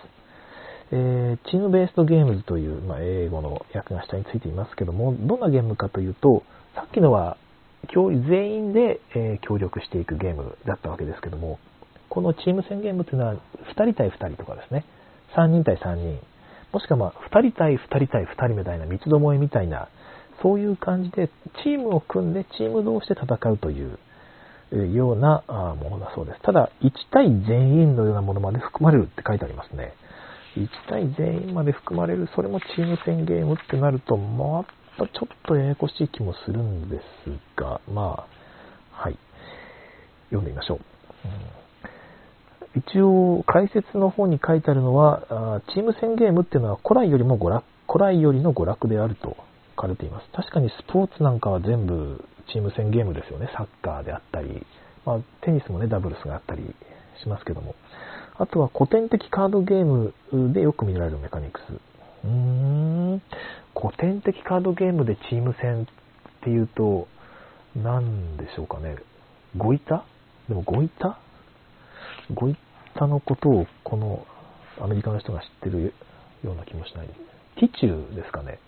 [0.91, 6.43] えー、チームベーストゲームズという、まあ、英語の訳が下についていますけども、どんなゲームかというと、
[6.75, 7.37] さっきのは、
[7.95, 11.59] 全員で、え協力していくゲームだったわけですけども、
[12.09, 13.39] このチーム戦ゲームっていうのは、2
[13.85, 14.85] 人対2人とかですね、
[15.37, 16.21] 3人対3人、
[16.73, 19.89] もしくはまあ2人対2人対2人みたいな、三つどもえみたいな、
[20.43, 21.29] そういう感じで、
[21.63, 23.99] チームを組んで、チーム同士で戦うという
[24.73, 25.43] ような
[25.81, 26.41] ものだそうです。
[26.43, 29.95] ただ、1対全員のようなものまで含まれるって書いてありますね。
[30.57, 34.65] 1対全員まで含まれる、それもチーム戦ゲームってなると、ま
[34.99, 37.03] たちょっとややこしい気もするんです
[37.61, 38.27] が、ま
[38.93, 39.19] あ、はい。
[40.31, 40.79] 読んでみましょう。
[42.75, 49.37] うん、一応、解説の方に書いてあるのは、チーム戦ゲームっていうのは古来よりも娯楽、古来よりの娯楽であると
[49.77, 50.29] 書かれています。
[50.33, 53.49] 確かにスポーツなんかは全部チーム戦ゲームですよね。
[53.57, 54.67] サッカーであったり、
[55.05, 56.63] まあ、テニスもね、ダブルスがあったり
[57.23, 57.75] しますけども。
[58.37, 60.15] あとは古典的カードゲーム
[60.53, 61.65] でよく見られるメカニクス。
[62.25, 63.23] うーん。
[63.75, 65.87] 古典的カードゲームでチーム戦っ
[66.43, 67.09] ていうと、
[67.77, 68.97] 何でしょうかね。
[69.57, 70.05] ゴイタ？
[70.49, 71.19] でもゴイタ？
[72.33, 72.57] ゴイ
[72.95, 74.27] タのことをこの
[74.81, 75.93] アメリカの人が知ってる
[76.45, 77.09] ような気もしない。
[77.57, 78.61] ティチューですかね。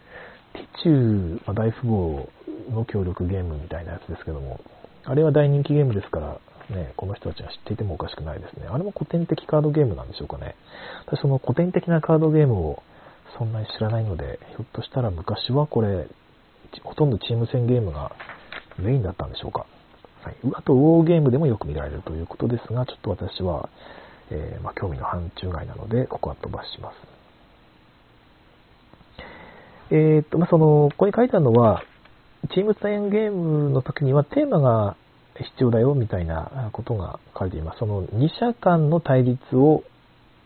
[0.53, 2.29] ティチュー、まあ、大富豪
[2.71, 4.61] の協力ゲームみたいなやつですけども、
[5.05, 6.41] あれは大人気ゲームですから、
[6.71, 8.67] ね、この人たちが知っていてもおかしくないですね。
[8.69, 10.55] あれも古典的カードゲームなんでしょうかね。
[11.07, 12.83] 私その古典的なカードゲームを
[13.37, 16.07] そんなに知らないので、ひょっとしたら昔はこれ、
[16.85, 18.13] ほとんどチーム戦ゲームが
[18.79, 19.67] メインだったんでしょうか。
[20.23, 23.71] はい、あと、ウォーゲームでもよく見られるということですが、ちょっと私は、
[24.31, 27.10] えー、まあ、興味の範疇外なので、ここは飛ばします。
[29.91, 31.83] えー、と、まあ、その、ここに書いてあるのは、
[32.55, 34.97] チーム戦ゲームの時にはテーマが
[35.37, 37.79] 必要だよみたいなことが書いています。
[37.79, 39.85] その2社間の対立を、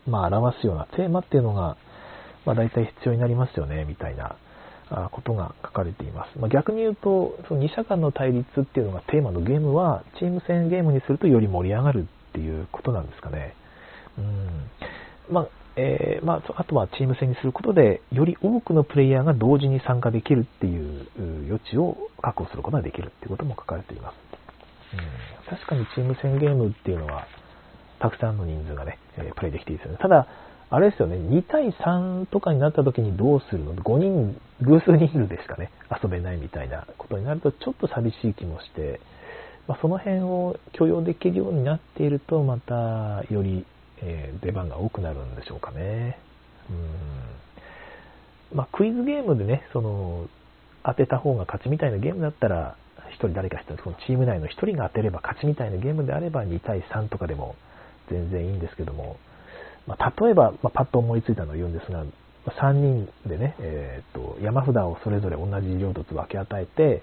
[0.07, 1.77] まあ、表すようなテーマっていうのが、
[2.45, 4.35] まあ、大体必要になりますよね、みたいな
[5.11, 6.39] ことが書かれています。
[6.39, 13.55] まあ、逆に言うと、その2社間の対立っていうのがテーマのゲームは、チーム戦ゲームにするとより盛り上がるっていうことなんですかね。
[14.17, 14.69] うん。
[15.29, 15.47] まあ
[15.77, 21.07] えー、まあ、あとはチーム戦にすることで、より多くのプレイヤーが同時に参加できるっていう
[21.47, 24.15] 余地を確保することができるっていうことも書かれています。
[24.93, 27.27] うん、確かにチーム戦ゲームっていうのは、
[27.99, 29.97] たくさんの人数がね、えプレイできていいですよね。
[30.01, 30.27] ただ、
[30.69, 35.71] あれですよね、2対3とかになった時にどうするの ?5 人、偶数人数でしかね、
[36.03, 39.01] 遊べないみたいなことになると、ちょっと寂しい気もして、
[39.67, 43.65] まあ、その辺を許容できるようになっていると、また、より
[44.01, 46.19] えー、出番が多くなるんでしょうかね。
[46.69, 50.27] うんまあ、クイズゲームでね、その、
[50.83, 52.77] 当てた方が勝ちみたいなゲームだったら、
[53.09, 57.55] 1人誰か1人、そのチーム内の1人が当てれば勝ちみたいなゲームであれば2対3とかでも
[58.09, 59.17] 全然いいんですけども、
[59.87, 62.03] まあ、例えば、まあ、パッと思いついたのを言うんですが、
[62.45, 67.01] 3人でね、えー、と山札をそれぞれ同じ量ずつ分け与えて、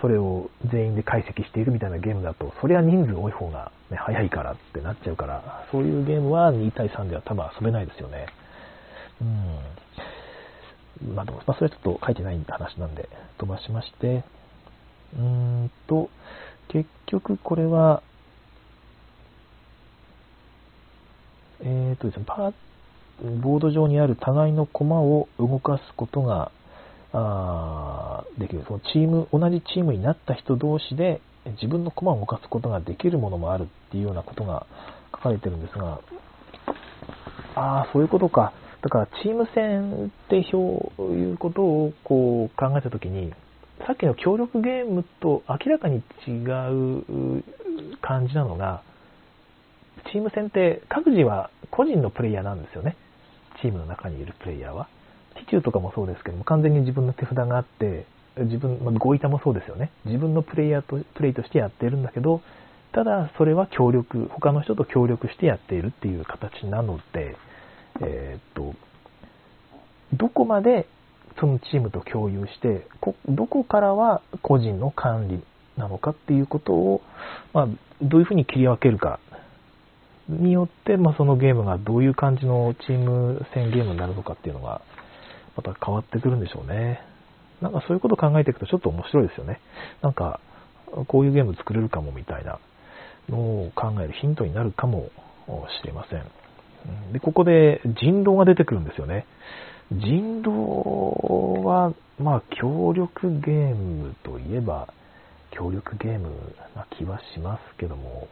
[0.00, 8.26] それを全員で解析しているみたいなゲームだと、それは人数多い方が、ね、早いからってなっちゃうから、そういうゲームは2対3では多分遊べないですよね。
[9.22, 11.14] うん。
[11.14, 14.24] まあでも、まあ、それはちょっと書いてない話なんで飛ばしまして、
[15.16, 15.22] うー
[15.64, 16.10] んと、
[16.68, 18.02] 結局これは、
[21.60, 26.50] えっ、ー、とですね、パー、ボード上にある互いの駒を動かすことが
[27.18, 28.64] あできる。
[28.66, 31.20] そのチーム、同じチームになった人同士で
[31.52, 34.66] 自分の駒を動かすことができるものもあるっていうようなことが
[35.14, 36.00] 書かれてるんですが、
[37.54, 38.52] ああ、そういうことか。
[38.82, 43.32] だからチーム戦っていうことをこう考えたときに、
[43.86, 46.44] さっきの協力ゲームと明らかに違
[47.38, 47.42] う
[48.02, 48.82] 感じなのが、
[50.12, 52.96] チーム戦って各自は個人のプレイヤーなんですよね。
[53.62, 54.88] チームの中にいるプレイヤーは。
[55.36, 58.06] ティチューとかもそうですけども、完全に自分の手札があって、
[58.38, 59.90] 自分、まあ、ゴイタもそうですよね。
[60.04, 62.42] 自分のプレイヤーと、プレイとしてやってるんだけど、
[62.92, 67.36] ただそれは協力、他の人と協力してやっているっていう形なので、
[68.00, 68.74] えー、っと、
[70.12, 70.86] どこまで
[71.40, 72.86] そのチームと共有して、
[73.28, 75.42] どこからは個人の管理
[75.76, 77.02] なのかっていうことを、
[77.52, 77.68] まあ、
[78.02, 79.20] どういうふうに切り分けるか
[80.28, 84.80] によって、まあ、そのゲームがどういう感じのチーム戦ゲームになるのかっていうのが、
[85.56, 87.00] また変わってくるんでしょうね。
[87.60, 89.60] なんかそういうことを考えていくとちょっと面白いですよね。
[90.02, 90.40] なんか、
[91.08, 92.58] こういうゲーム作れるかもみたいな
[93.28, 95.10] のを考えるヒントになるかも
[95.80, 97.12] しれません。
[97.12, 99.26] で、ここで人狼が出てくるんですよね。
[99.92, 104.88] 人狼は、まあ、協力ゲームといえば、
[105.50, 106.30] 協力ゲーム
[106.74, 108.28] な気はしますけども、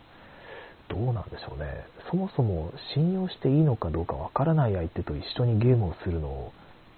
[0.89, 1.87] どうなんでしょうね。
[2.11, 6.53] そもそも信用していいのかどうかわからない相手と一緒にゲームをするのを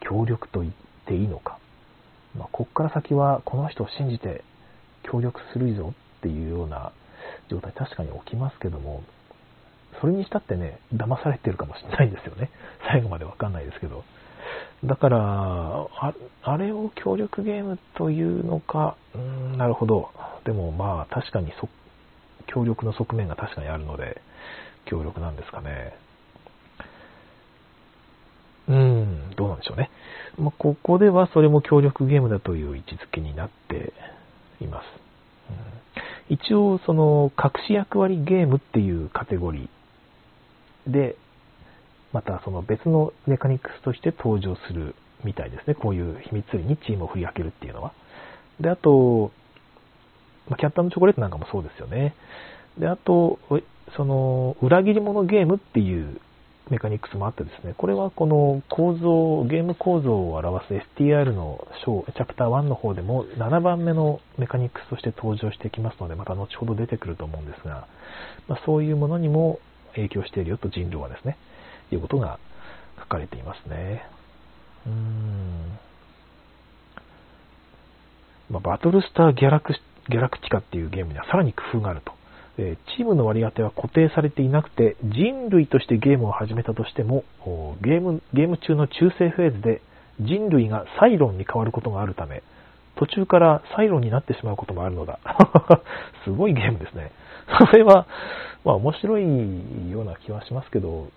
[0.09, 0.73] 協力と言っ
[1.07, 1.59] ていいのか。
[2.37, 4.45] まあ、ここから先はこの人を信じて
[5.03, 6.93] 協力するぞっていうような
[7.51, 9.03] 状態確かに起きますけども、
[10.01, 12.51] それにしたってね、騙されてるかもしれないんですよね。
[12.91, 14.05] 最後までわかんないですけど。
[14.85, 20.11] だからあ、あれを協力ゲームというのか、うん、なるほど。
[20.45, 21.69] でもまあ確かにそ、
[22.47, 24.21] 協力の側面が確かにあるので、
[24.85, 25.95] 協力なんですかね。
[28.69, 29.91] うん、どうなんでしょうね。
[30.39, 33.93] まあ、ここではそれも協力ゲームだという位置づけになって
[34.61, 34.85] います。
[36.29, 41.17] 一応、その、隠し役割ゲームっていうカテゴリーで、
[42.13, 44.95] またその別のメカニクスとして登場する
[45.25, 45.75] みたいですね。
[45.75, 47.93] こういう秘密裏にチームを振り分けるっていうのは。
[48.61, 49.31] で、あと、
[50.49, 52.15] まあ、キャッターのチョコレートなんかもそうですよね。
[52.79, 53.39] で、あと、
[53.97, 56.21] その、裏切り者ゲームっていう
[56.69, 67.87] メカニクスもあってですね、これはこの構造、ゲーム構造を表す STR の章、チャプター1の方でも7番目のメカニクスとして登場してきますので、また後ほど出てくると思うんですが、
[68.49, 69.61] まあ、そういうものにも
[69.95, 71.39] 影響しているよと人狼はですね、
[71.93, 72.41] いうことが
[72.99, 74.05] 書かれていますね。
[74.87, 75.79] うーん。
[78.51, 79.73] まあ、バトルスターギャラク
[80.09, 82.16] ギャラクティカっていうゲームにはさらに工夫があると。
[82.59, 87.25] えチームの割り当ては固定されていなくて、人類としてゲームを始めたとしても、
[87.83, 89.83] ゲームゲーム中の中性フェーズで
[90.21, 92.43] 人類がサイロンに変わることがあるため、
[92.97, 95.19] 途中からサイロンになってしまうこともあるのだ。
[96.25, 97.11] すごいゲームですね。
[97.71, 98.07] それは、
[98.65, 101.09] まあ面白いような気はしますけど、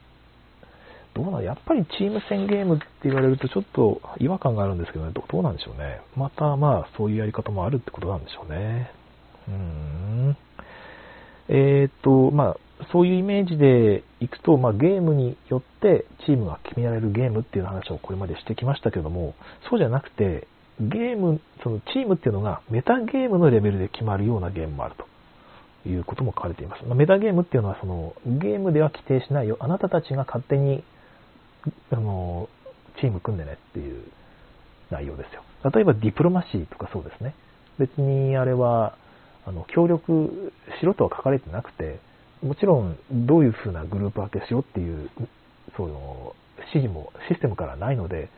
[1.14, 6.02] どうなやっぱりチーム戦ゲームって言われるとちょっと違和感があるんですけどね、どうなんでしょうね。
[6.16, 8.92] またまあそういうやり方もあるってことなんでしょうね。
[9.48, 10.38] うーん。
[11.50, 12.58] えっ、と、まあ
[12.92, 19.36] そういうイメージでいくと、まあ、ゲームによってチームが決められるゲームっていう話をこれまでしてきましたけども、
[19.70, 20.48] そうじゃなくて、
[20.80, 24.96] ゲーム、そのチームっていうのがメタゲームのレベルで決まるようなゲームもある
[25.84, 26.86] ということも書かれています。
[26.86, 29.58] まあ、メタゲームっていうのはそのゲームでは規定しないよ。
[29.60, 30.84] あなたたちが勝手に
[31.92, 32.48] あの、
[33.02, 34.04] チーム組んでねっていう
[34.90, 35.44] 内容ですよ。
[35.74, 37.36] 例えばディプロマシーとかそうですね。
[37.78, 38.98] 別にあれは、
[39.50, 42.00] あの、協力しろとは書かれてなくて、
[42.44, 45.10] もちろんどういう風なグループ分けしろっていう、
[45.76, 48.30] その、指示もシステムからないので、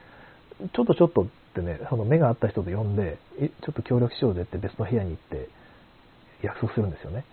[0.74, 5.49] ちょっとちょっとってね、その目が合った人と呼んで、ちょっと協力しようぜって別の部屋に行って
[6.41, 7.26] 約束するんですよね。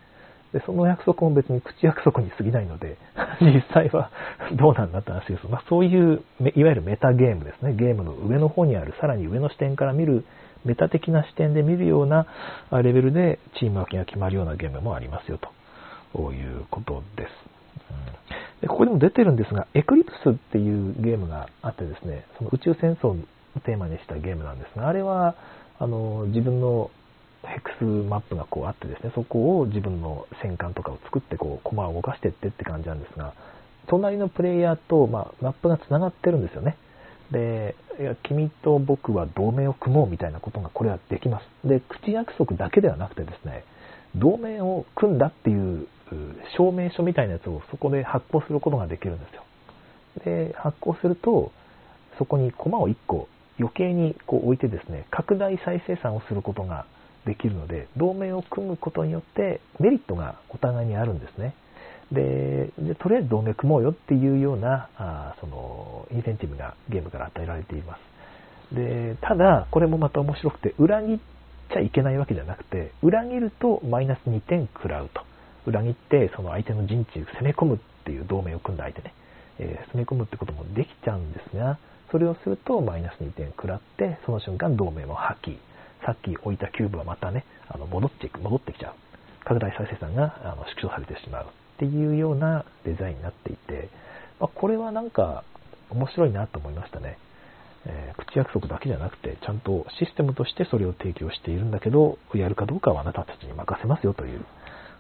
[0.53, 2.97] で、その約束も別に口約束に過ぎないので、
[3.41, 4.11] 実際は
[4.55, 5.47] どうなんだって話です。
[5.47, 6.22] まあ、そういう、
[6.55, 7.74] いわゆるメタゲームですね。
[7.74, 10.24] ゲームの上の方にある、さらに上の視点から見る、
[10.64, 12.26] メタ的な視点で見るような
[12.70, 15.38] レベルでチーム分けが決まるようなゲームもありますよ、
[16.12, 17.30] ということです。
[17.90, 23.16] うん、でここでも出てるんですが、エクリプスっていうゲームがあってですね、その宇宙戦争を
[23.64, 25.34] テーマにしたゲームなんですが、あれは、
[25.78, 26.90] あの、自分の
[27.44, 33.34] ヘクスマップがこうあってですね、そこを自分の戦艦とかを作ってこう、駒を動かしていってって感じなんですが、
[33.86, 36.76] 隣のプレイヤーと、まあ、マップが繋がってるんですよね。
[37.31, 41.68] で、いや、君と僕は同盟を組もうみたいなことがこれはできます。
[41.68, 43.64] で、口約束だけではなくてですね、
[44.14, 45.87] 同盟を組んだっていう
[46.57, 49.45] 証明書みたいなやつをそこで発行することができるんですよ。
[50.24, 51.53] で、発行すると、
[52.18, 53.29] そこに駒を1個
[53.61, 56.87] 余計にこう置いてですね、拡大再生産をすることが
[57.26, 61.55] できるので、同盟を組むことによってメリットがお互いにあるんですね。
[62.12, 68.74] で、とりあえず同盟組もうよっていうような、あその、インセンティブがゲームから与えられています。
[68.74, 71.18] で、ただ、これもまた面白くて、裏切っ
[71.72, 75.22] ちゃいけないわけじゃなくて、裏切るとマイナス2点食らうと。
[75.66, 79.12] 裏切って、その相手の陣地を攻め込むっていう同盟を組んだ相手ね、
[79.59, 81.78] えー、攻め込むってこともできちゃうんですが、
[82.11, 85.59] それをするとマイナス2点食らって、その瞬間同盟も破棄。
[86.06, 88.94] さっき置いたキューブはまたね、あの戻っていく、戻ってきちゃう。
[89.44, 91.46] 拡大再生産があの縮小されてしまう
[91.79, 93.89] っていうようなデザインになっていて、
[94.41, 95.45] まあ、これはなんか
[95.91, 97.18] 面白いなと思いましたね。
[97.87, 104.45] えー、口約束だけじゃなくて、ちゃんとシステムとしてそれを提供しているんだけど、やるかどうかはあなたたちに任せますよという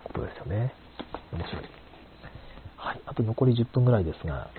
[0.04, 0.72] ことですよね。
[1.32, 1.64] 面白い。
[2.76, 3.00] はい。
[3.06, 4.50] あと残り10分ぐらいですが、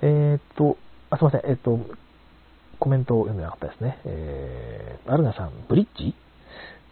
[0.00, 0.78] えー、っと、
[1.10, 1.40] あ、すいません。
[1.44, 1.80] えー、っと、
[2.78, 3.98] コメントを読んでなかったですね。
[4.04, 6.14] えー、アルナさん、ブリッジ？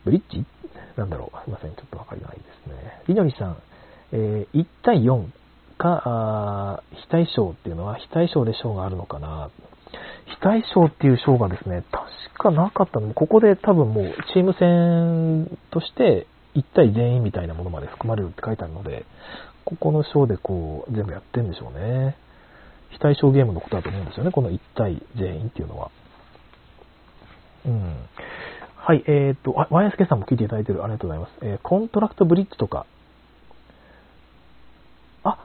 [0.04, 0.44] ブリッジ？
[0.96, 1.44] なんだろう。
[1.44, 1.74] すいません。
[1.76, 3.02] ちょっとわかりないですね。
[3.06, 3.56] りのりさん、
[4.12, 5.26] えー、1対4
[5.78, 9.50] か、あ非対称っていうのは非対称で賞があるのかな。
[10.26, 12.06] 非対称っていう賞がですね、確
[12.38, 19.04] かなかったのここで多分もうチーム戦として1対全員みたいなものまで含まれるって書いてあるので、
[19.64, 22.16] ここの賞でこう全部やってるんでしょうね。
[22.90, 25.90] 非対称ゲームのことだと思うんですよね、この1対全員っていうのは。
[27.66, 27.96] うん。
[28.76, 30.84] はい、えっ、と、あ、YSK さんも聞いていただいてる。
[30.84, 31.32] ありがとうございます。
[31.42, 32.86] えーコントラクトブリッジとか。
[35.24, 35.44] あ、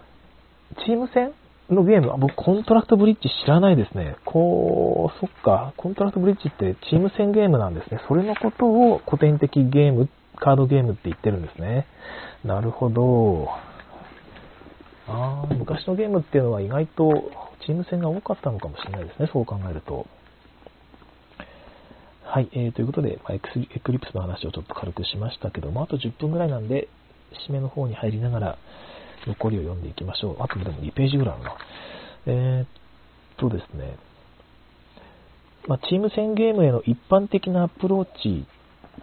[0.86, 1.34] チーム戦
[1.70, 4.18] のゲーム、あ僕、コントラクトブリッジ知らないですね。
[4.26, 8.02] こう、そっか、コントラクトブリッジってチーム戦ゲームなんですね。
[8.08, 11.88] それのことを古典的ゲーム、カードゲームって言ってるんですね。
[12.44, 13.50] なるほど。
[15.08, 17.32] あー昔のゲームっていうのは意外と
[17.66, 19.30] チーム戦が多かったのかもしれないですね。
[19.32, 20.08] そう考えると。
[22.24, 26.88] はい、えー、ということで、まエクスエクリプスの話をちょっと軽くしましたけども、あと10分ぐらいなんで、
[27.48, 28.58] 締めの方に入りながら、
[29.28, 30.38] 残りを読んでいきましょう。
[30.40, 31.56] あとでも2ページぐらいあるな。
[32.26, 32.68] えー、っ
[33.38, 33.98] とですね、
[35.68, 38.46] まあ、チーム戦ゲームへの一般的なアプローチ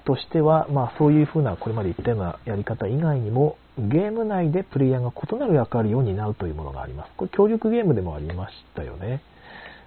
[0.05, 7.13] としては、まあ、そういうふうな、これまで言ったようなやり方以外にも、ゲーム内でプレイヤーが異なる役割を担うというものがあります。
[7.17, 9.23] これ協力ゲームでもありましたよね。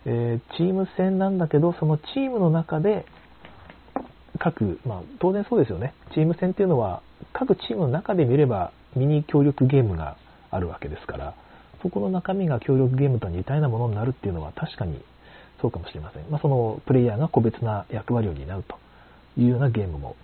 [0.05, 3.05] えーチーム戦なんだけど、そのチームの中で
[4.39, 5.93] 各、まあ、当然そうですよね。
[6.13, 7.03] チーム戦っていうのは、
[7.33, 10.17] 各チームの中で見ればミニ協力ゲームが
[10.49, 11.35] あるわけですから、
[11.81, 15.01] そこの中身が協力ゲームと似たようなものになるっていうのは確かに
[15.61, 16.29] そうかもしれません。
[16.29, 18.77] まあ、そのプレイヤーが個別な役割を担うと
[19.37, 20.15] いうようなゲームも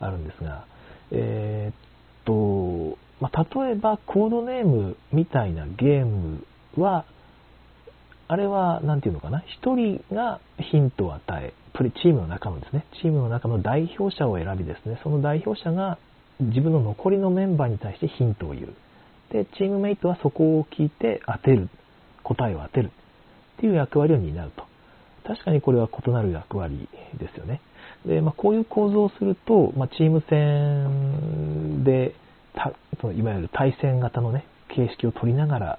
[0.00, 0.66] あるんですが、
[1.10, 1.74] えーっ
[2.24, 6.44] と、まあ、例えばコードネームみたいなゲーム
[6.76, 7.04] は、
[8.26, 15.98] あれは、なんていうのかな、一人がヒントを与え、プレチームの中のですね、チームの中の代表者を選びですね、その代表者が
[16.48, 18.74] 自分の残りのメンバーに対してヒントを言う。
[19.32, 21.68] で、チームメイトはそこを聞いて当てる、
[22.22, 22.90] 答えを当てるっ
[23.60, 24.64] ていう役割を担うと。
[25.26, 26.88] 確かにこれは異なる役割
[27.18, 27.60] ですよね。
[28.06, 32.14] で、まあ、こういう構造をすると、まあ、チーム戦で、
[33.00, 35.78] そのいわゆる対戦型のね、形式を取りながら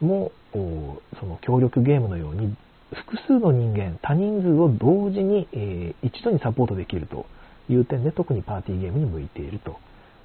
[0.00, 2.54] も、その協力ゲームのように、
[2.92, 7.26] 複数の人間、多人数を同時に、えー一度にサポートできると
[7.68, 9.78] いう点で、特にパーティーゲームに向いていると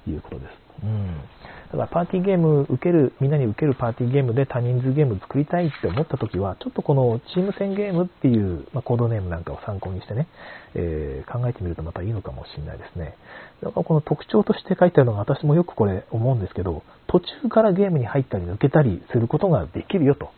[0.06, 0.62] いうことです。
[0.82, 1.16] うん。
[1.72, 10.28] だからパーティーゲーム受ける、みんなに受けるパーティーゲームで多人数ゲーム作りたいって思った時は、ちょっとこのチーム戦ゲームっていう、まあ、コードネームなんかを参考にしてね、
[10.74, 13.16] えー考えてみるとまたいいのかもしれないですね。
[13.62, 20.30] だからこの特徴として書いてあるのが私もよくこれ思うんですけど、途中からゲームに入ったり抜けたりすることができるよと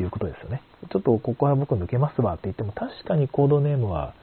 [0.00, 0.62] いうことですよね。
[0.90, 4.14] ちょっとここは僕抜けますわって言っても確かにコードネームは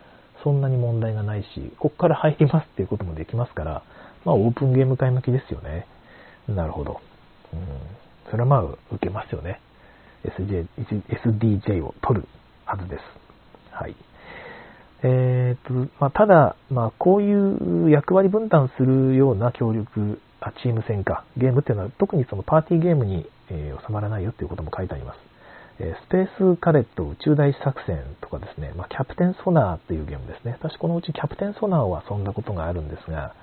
[0.43, 3.83] そんなに問題がないし、ここから入りますっていうこともできますから、
[4.25, 5.87] まあオープンゲーム会向きですよね。
[6.47, 7.01] なるほど。
[7.53, 7.59] うん、
[8.29, 9.61] それはまあ受けますよね。
[10.25, 12.27] SJ SDJ を取る
[12.65, 13.01] はずです。
[13.71, 13.95] はい。
[15.01, 25.19] えーとまあ、ただ、まあ、こういう役割分担するような協力、あチーム戦か、ゲームっていうのは特にそのパーティーゲームに、えー収まらないよっていうことも書いてあります。
[25.79, 30.57] えスペースカレット宇宙大作戦とかですね、まあ、キャプテンソナーっていうゲームですね。
[30.59, 33.33] 私このうちキャプテンソナーを遊んだことがあるんですが、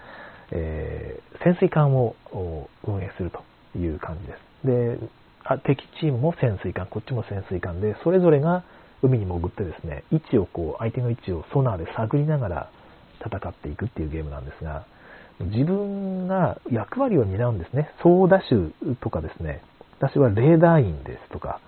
[0.51, 2.17] えー潜水艦を
[2.85, 4.67] 運営するという感じです。
[4.67, 5.09] で、
[5.45, 8.65] あ敵チームも潜水艦、こっちも潜水艦で、それぞれが
[9.03, 12.71] 海に潜ってですね、位置をこう、相手の位置をソナーで探りながら
[13.25, 14.87] 戦っていくっていうゲームなんですが、
[15.39, 17.91] 自分が役割を担うんですね。
[18.03, 19.63] 総ダッシュとかですね、
[20.01, 21.61] 私はレーダー員ですとか、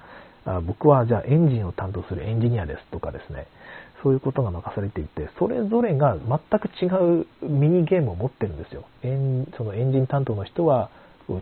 [0.45, 3.47] あ僕はじゃあエンジンを担当するエンジニアですとかですね、
[4.03, 6.87] そういうことが任されていて、それぞれが全く違
[7.21, 8.85] うミニゲームを持ってるんですよ。
[9.03, 10.91] エンそのエンジン担当の人は、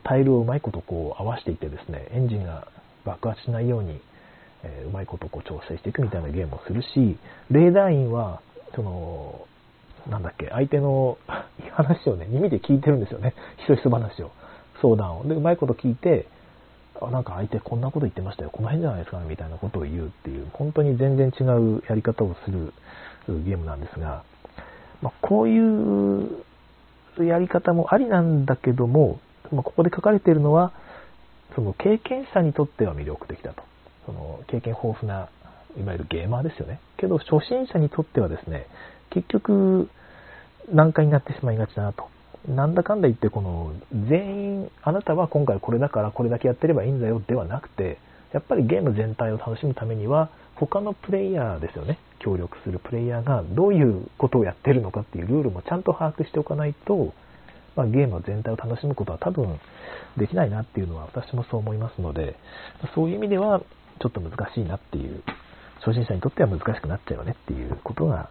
[0.04, 2.68] タイルをうまいことこう合わせていってですね、エンジンが
[3.04, 4.00] 爆発しないように、
[4.62, 7.18] えーうまいことこう調整していくみたいなゲームをするし、
[7.50, 8.40] レーダー員は、
[8.74, 9.46] その、
[10.08, 11.18] なんだっけ、相手の
[11.72, 13.34] 話をね、耳で聞いてるんですよね。
[13.58, 14.30] ひそひそ話を、
[14.80, 15.24] 相談を。
[15.24, 16.26] で、うまいこと聞いて、
[17.00, 22.72] あなんか相手こんなこと言ってましたよ、この辺じゃないですか、みたいなことを言うっていう、本当に全然違うやり方をする
[23.28, 24.24] ゲームなんですが、
[25.02, 26.44] まあ、こういう
[27.18, 29.20] やり方もありなんだけども、
[29.52, 30.72] まあ、ここで書かれているのは、
[31.54, 33.62] その経験者にとっては魅力的だと。
[34.06, 35.28] その経験豊富な、
[35.78, 36.80] いわゆるゲーマーですよね。
[36.96, 38.66] けど、初心者にとってはですね、
[39.10, 39.88] 結局、
[40.72, 42.08] 難解になってしまいがちだなと。
[42.48, 43.72] なんだかんだ言って、この、
[44.08, 47.98] 全員、あなたは今回これだからこれだけやってればいいんだよではなくて、
[48.32, 51.98] やっぱりゲーム全体を楽しむためには、他のプレイヤーですよね。
[52.18, 57.12] 協力するプレイヤーがどういうことをやってるのかっていうルールもちゃんと把握しておかないと、
[57.76, 59.60] まあ、ゲーム全体を楽しむことは多分
[60.16, 62.36] できないなっていうのは私もそう思いますので、
[62.94, 63.60] そういう意味では
[64.00, 65.22] ちょっと難しいなっていう、
[65.84, 68.30] 初心者にとっては難しくなっちゃうよねっていうことが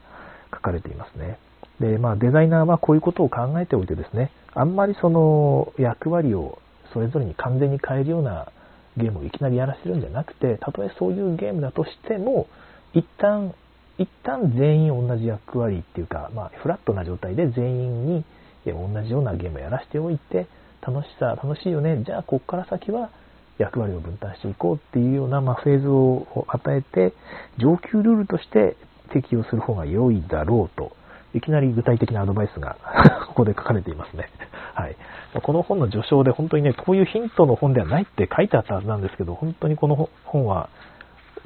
[0.53, 1.37] 書かれていますね。
[1.79, 6.59] で、まあデザイナーはこういうことを考えておいてですね、あんまりその役割を
[6.93, 8.51] それぞれに完全に変えるような
[8.97, 12.47] ゲームをいきなりやらせるんじゃなくて、たとえそういうゲームだとしても、
[12.93, 13.53] 一旦
[13.97, 18.25] 一旦全員同じ役割っていうか、まあ、フラットな状態で全員に
[18.65, 20.47] 同じようなゲームをやらせておいて、
[20.85, 23.09] 楽しさ、楽しいよね、じゃあこっから先は
[23.57, 27.13] 役割を分担していこうっていうような、まあ、フェーズを与えて、
[27.57, 28.75] 上級ルールとして
[29.13, 30.91] 適用する方が良いだろうと、
[31.35, 32.77] いきなり具体的なアドバイスが
[33.27, 34.29] ここで書かれていますね。
[34.73, 34.95] はい。
[35.43, 40.69] この本の序章で本当にね、こういうヒントの本ではないって書いてあったはずなんですけど、本当にこの本は、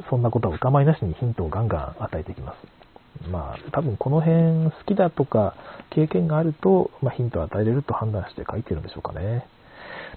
[0.10, 3.30] そんなことはお構いなしにヒントをガンガン与えてきます。
[3.32, 5.56] まあ、多分この辺好きだとか
[5.90, 9.46] 経験があると、まあ、ヒントを与えれると判断して書いてるんでしょうかね。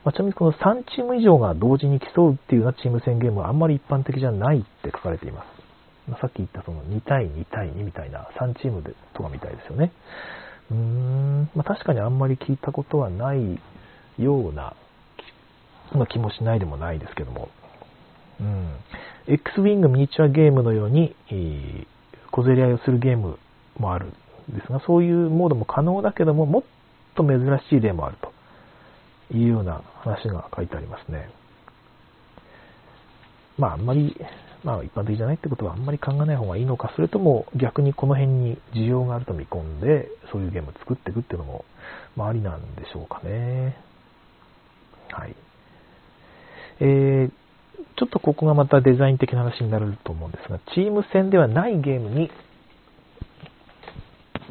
[0.04, 5.61] まあ、ちなみにこの3チーム以上が同時に競うっていうようなチーム戦ゲームはあんまり一般的じゃないって書かれています。
[6.12, 9.92] まあ、さっき言ったその2対2対2みたいな3チームでとかみたいですよね。
[10.70, 13.58] うーん、まあ、確かにあんまり聞いたことはない
[14.18, 14.76] ような、
[15.92, 17.48] まあ、気もしないでもないですけども。
[18.40, 18.76] うん。
[19.26, 21.86] X ウィングミニチュアゲームのように、えー、
[22.30, 23.38] 小競り合いをするゲーム
[23.78, 24.10] もあるん
[24.54, 26.62] ですが、そういうモードも可能だけども、もっ
[27.14, 27.40] と珍
[27.70, 28.32] しい例もあると
[29.34, 31.30] いうような話が書いてありますね。
[33.58, 34.16] まあ、あんまり、
[34.64, 41.64] まあ、一般的じゃないってことはあんまり考えない方がいいのか、それとも逆にこの辺に需要があると見込んで、そういうゲームを作っていくっていうのも、
[42.16, 43.76] まあ、ありなんでしょうかね。
[45.10, 45.34] はい。
[46.80, 47.30] えー、
[47.96, 52.30] ちょっとここがまたデザイン的な話になると思うんですが、チーム戦ではないゲームに、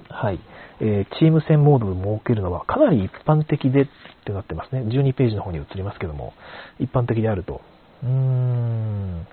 [0.10, 0.40] はい、
[0.82, 3.88] えー、チーム戦モードを設けるのはかなり一般的でっ
[4.26, 4.82] てなってますね。
[4.82, 6.34] 12ページの方に移りますけども、
[6.80, 7.62] 一般的であると。
[8.04, 9.28] うーん。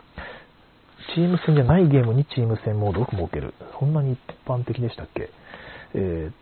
[1.15, 3.55] チーム戦じゃないゲームにチーム戦モードを設ける。
[3.79, 5.31] そんなに一般的でしたっけ？
[5.95, 6.35] えー、っ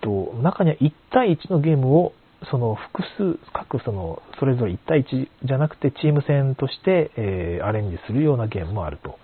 [0.00, 2.12] と、中には1対1のゲームを
[2.50, 9.18] その複数、各その、それぞれ1対1じゃなくてチーム戦として、えー、アレンジするようなゲームもあると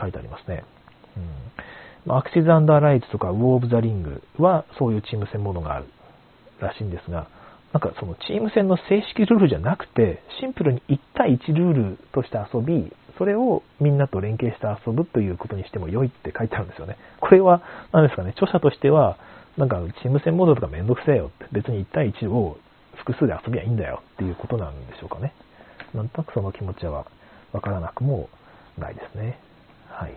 [0.00, 0.64] 書いてありますね。
[2.06, 5.86] うん、アクシズ・アンダーライツとかウォー・オブ・ザ・リングはそういうチーム戦ものがある
[6.60, 7.28] らしいんですが、
[7.72, 16.96] なんかそのチーム戦の正式ルールじゃなくて、シンプルに1対1ルールとして遊び、それをみんなと連携して遊ぶということにしても良いって書いてあるんですよね。
[17.20, 17.62] これは、
[17.92, 19.18] 何ですかね、著者としては、
[19.58, 22.56] なんかチーム戦モードとかめんどくせえよって、別に1対1を
[22.96, 25.34] 複数で遊びゃいいんだよっていうことなんでしょうかね。
[25.92, 27.04] なんとなくその気持ちは
[27.52, 28.30] わからなくも
[28.78, 29.38] ないですね。
[29.90, 30.12] はい。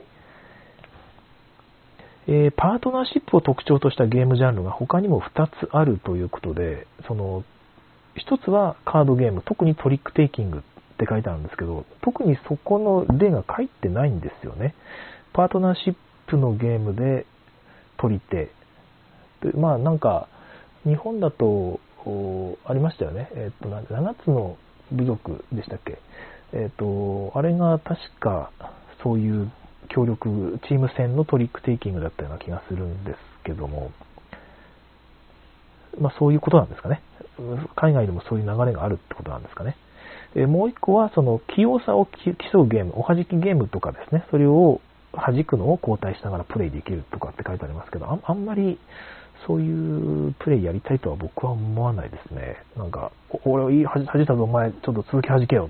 [2.28, 7.44] えー、パートナーシップを特徴としたゲームジャンルが他にも2つあるということで、その、
[8.16, 10.64] 1つはカードゲーム、特にトリックテイキング
[11.04, 14.74] って書いてあるんですけど、特にそこの例が書いてないんですよね。
[15.34, 15.96] パートナーシッ
[16.28, 17.26] プのゲームで
[17.98, 18.52] 取り手、
[19.58, 20.28] まあなんか、
[20.86, 21.80] 日本だと、
[22.66, 23.30] ありましたよね。
[23.34, 24.58] えっ、と、7つの
[24.92, 26.00] 部族でしたっけ？
[26.54, 28.52] えっ、と、あれが確か、
[29.02, 29.52] そういう
[29.90, 33.92] 協力、チーム戦のトリックテイキングだったような気がするんですけども、
[36.00, 37.02] まあそういうことなんですかね。
[37.76, 39.78] 海外でもそういう流れがあるってことなんですかね。
[40.36, 44.82] えもう一個は、その、器用さを競うゲーム、おはじきゲームとかですね、それを
[45.14, 48.80] 弾くのを交代しながらプレイできるとかって書いてありますけど、ああんまり
[49.46, 52.58] そういうプレイやりたいとは僕は思わないですね。
[52.76, 53.12] なんか、
[53.46, 55.70] 俺いい、弾いたぞ、お前、ちょっと続き弾けよ。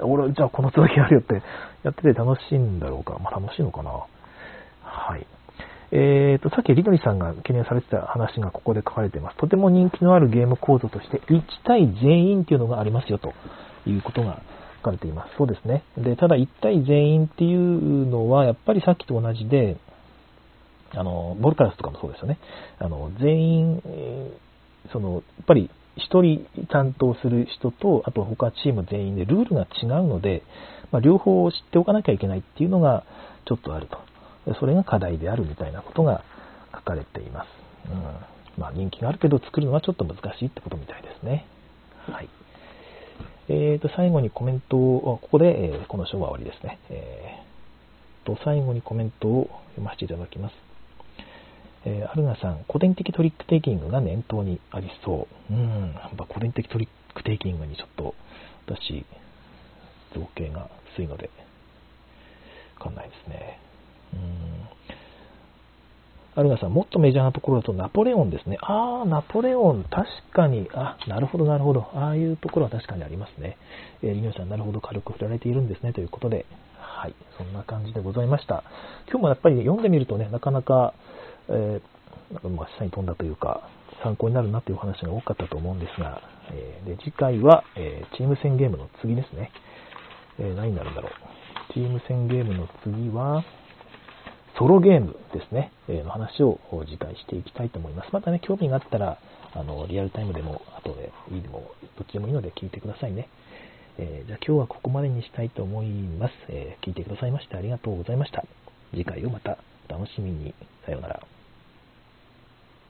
[0.00, 1.42] 俺、じゃあこの続きやるよって
[1.84, 3.18] やってて楽しいんだろうか。
[3.22, 3.90] まあ楽しいのかな。
[4.82, 5.26] はい。
[5.92, 9.36] えーと、さっきリノリさんが懸念されてた話がここで書かれています。
[9.38, 13.34] とても人気のあるゲーム構造として、1対全員っていうのがありますよと
[13.86, 14.42] いうことが
[14.78, 15.34] 書かれています。
[15.36, 15.84] そうですね。
[15.96, 19.76] で、ただ1対全員っていうのは、やっぱりさっきと同じで、
[20.92, 22.38] あの、ボルカラスとかもそうですよね。
[22.78, 23.82] あの、全員、
[24.92, 30.42] その、やっぱり1人担当する人と、あと他チーム全員でルールが違うので、
[30.90, 33.04] まあ、両方知っておかなきゃいけないっていうのが
[33.46, 33.98] ちょっとあると。
[34.58, 36.24] それが課題であるみたいなことが
[36.74, 37.48] 書かれています。
[37.90, 38.02] うん。
[38.60, 41.46] まあ、人気があるけど作るのはちょっと難しいってことみたいですね。
[42.10, 42.28] はい。
[43.52, 46.78] えーと、最後にコメントを、ここで、えー、この章は終わりですね。
[46.88, 50.54] えーと、最後にコメントを読ませていただきます。
[51.84, 55.52] えー、アルナさん、古典的トリックテイキングが念頭にありそう。
[55.52, 58.14] うん、やっぱ古典的トリックテイキングにちょっと、
[58.66, 59.04] 私、
[60.14, 61.28] 造形が薄いので、
[62.78, 63.58] わかんないですね。
[64.14, 64.79] うん。
[66.36, 68.56] アルナさん、もっとメジャーなところだとナポレオンですね。
[68.62, 71.88] ああ、ナポレオン、確かに、あ、なるほど、なるほど。
[71.94, 73.56] ああいうところは確かにありますね。
[74.02, 75.92] えー、リニョさん、なるほど、軽く振られているんですね。
[75.92, 76.46] ということで、
[76.78, 78.62] はい、そんな感じでございました。
[79.08, 80.94] 今日もやっぱり、読んでみるとね、なかなか、
[81.48, 83.68] えー、まあ、下に飛んだというか、
[84.02, 86.22] 参考になるなという話が多かったと思うんですが、
[86.52, 89.50] えー、で次回は、えー、チーム戦ゲームの次ですね。
[90.38, 91.72] えー、何になるんだろう。
[91.72, 93.44] チーム戦ゲームの次は、
[94.60, 98.10] ソロゲームですね、えの話を次回していきたいと思います。
[98.12, 99.16] またね、興味があったら、
[99.54, 103.30] あの、リアルタイムでも、後でいいでも、どっちでもいいので聞いてくださいね。
[103.96, 106.34] えー、じゃあ今日はここまでにしたいと思います。
[106.48, 108.44] えー、聞いてくださいましてありがとうございました。
[108.90, 109.56] 次回をまた
[109.88, 110.54] お楽しみに。
[110.84, 111.39] さようなら。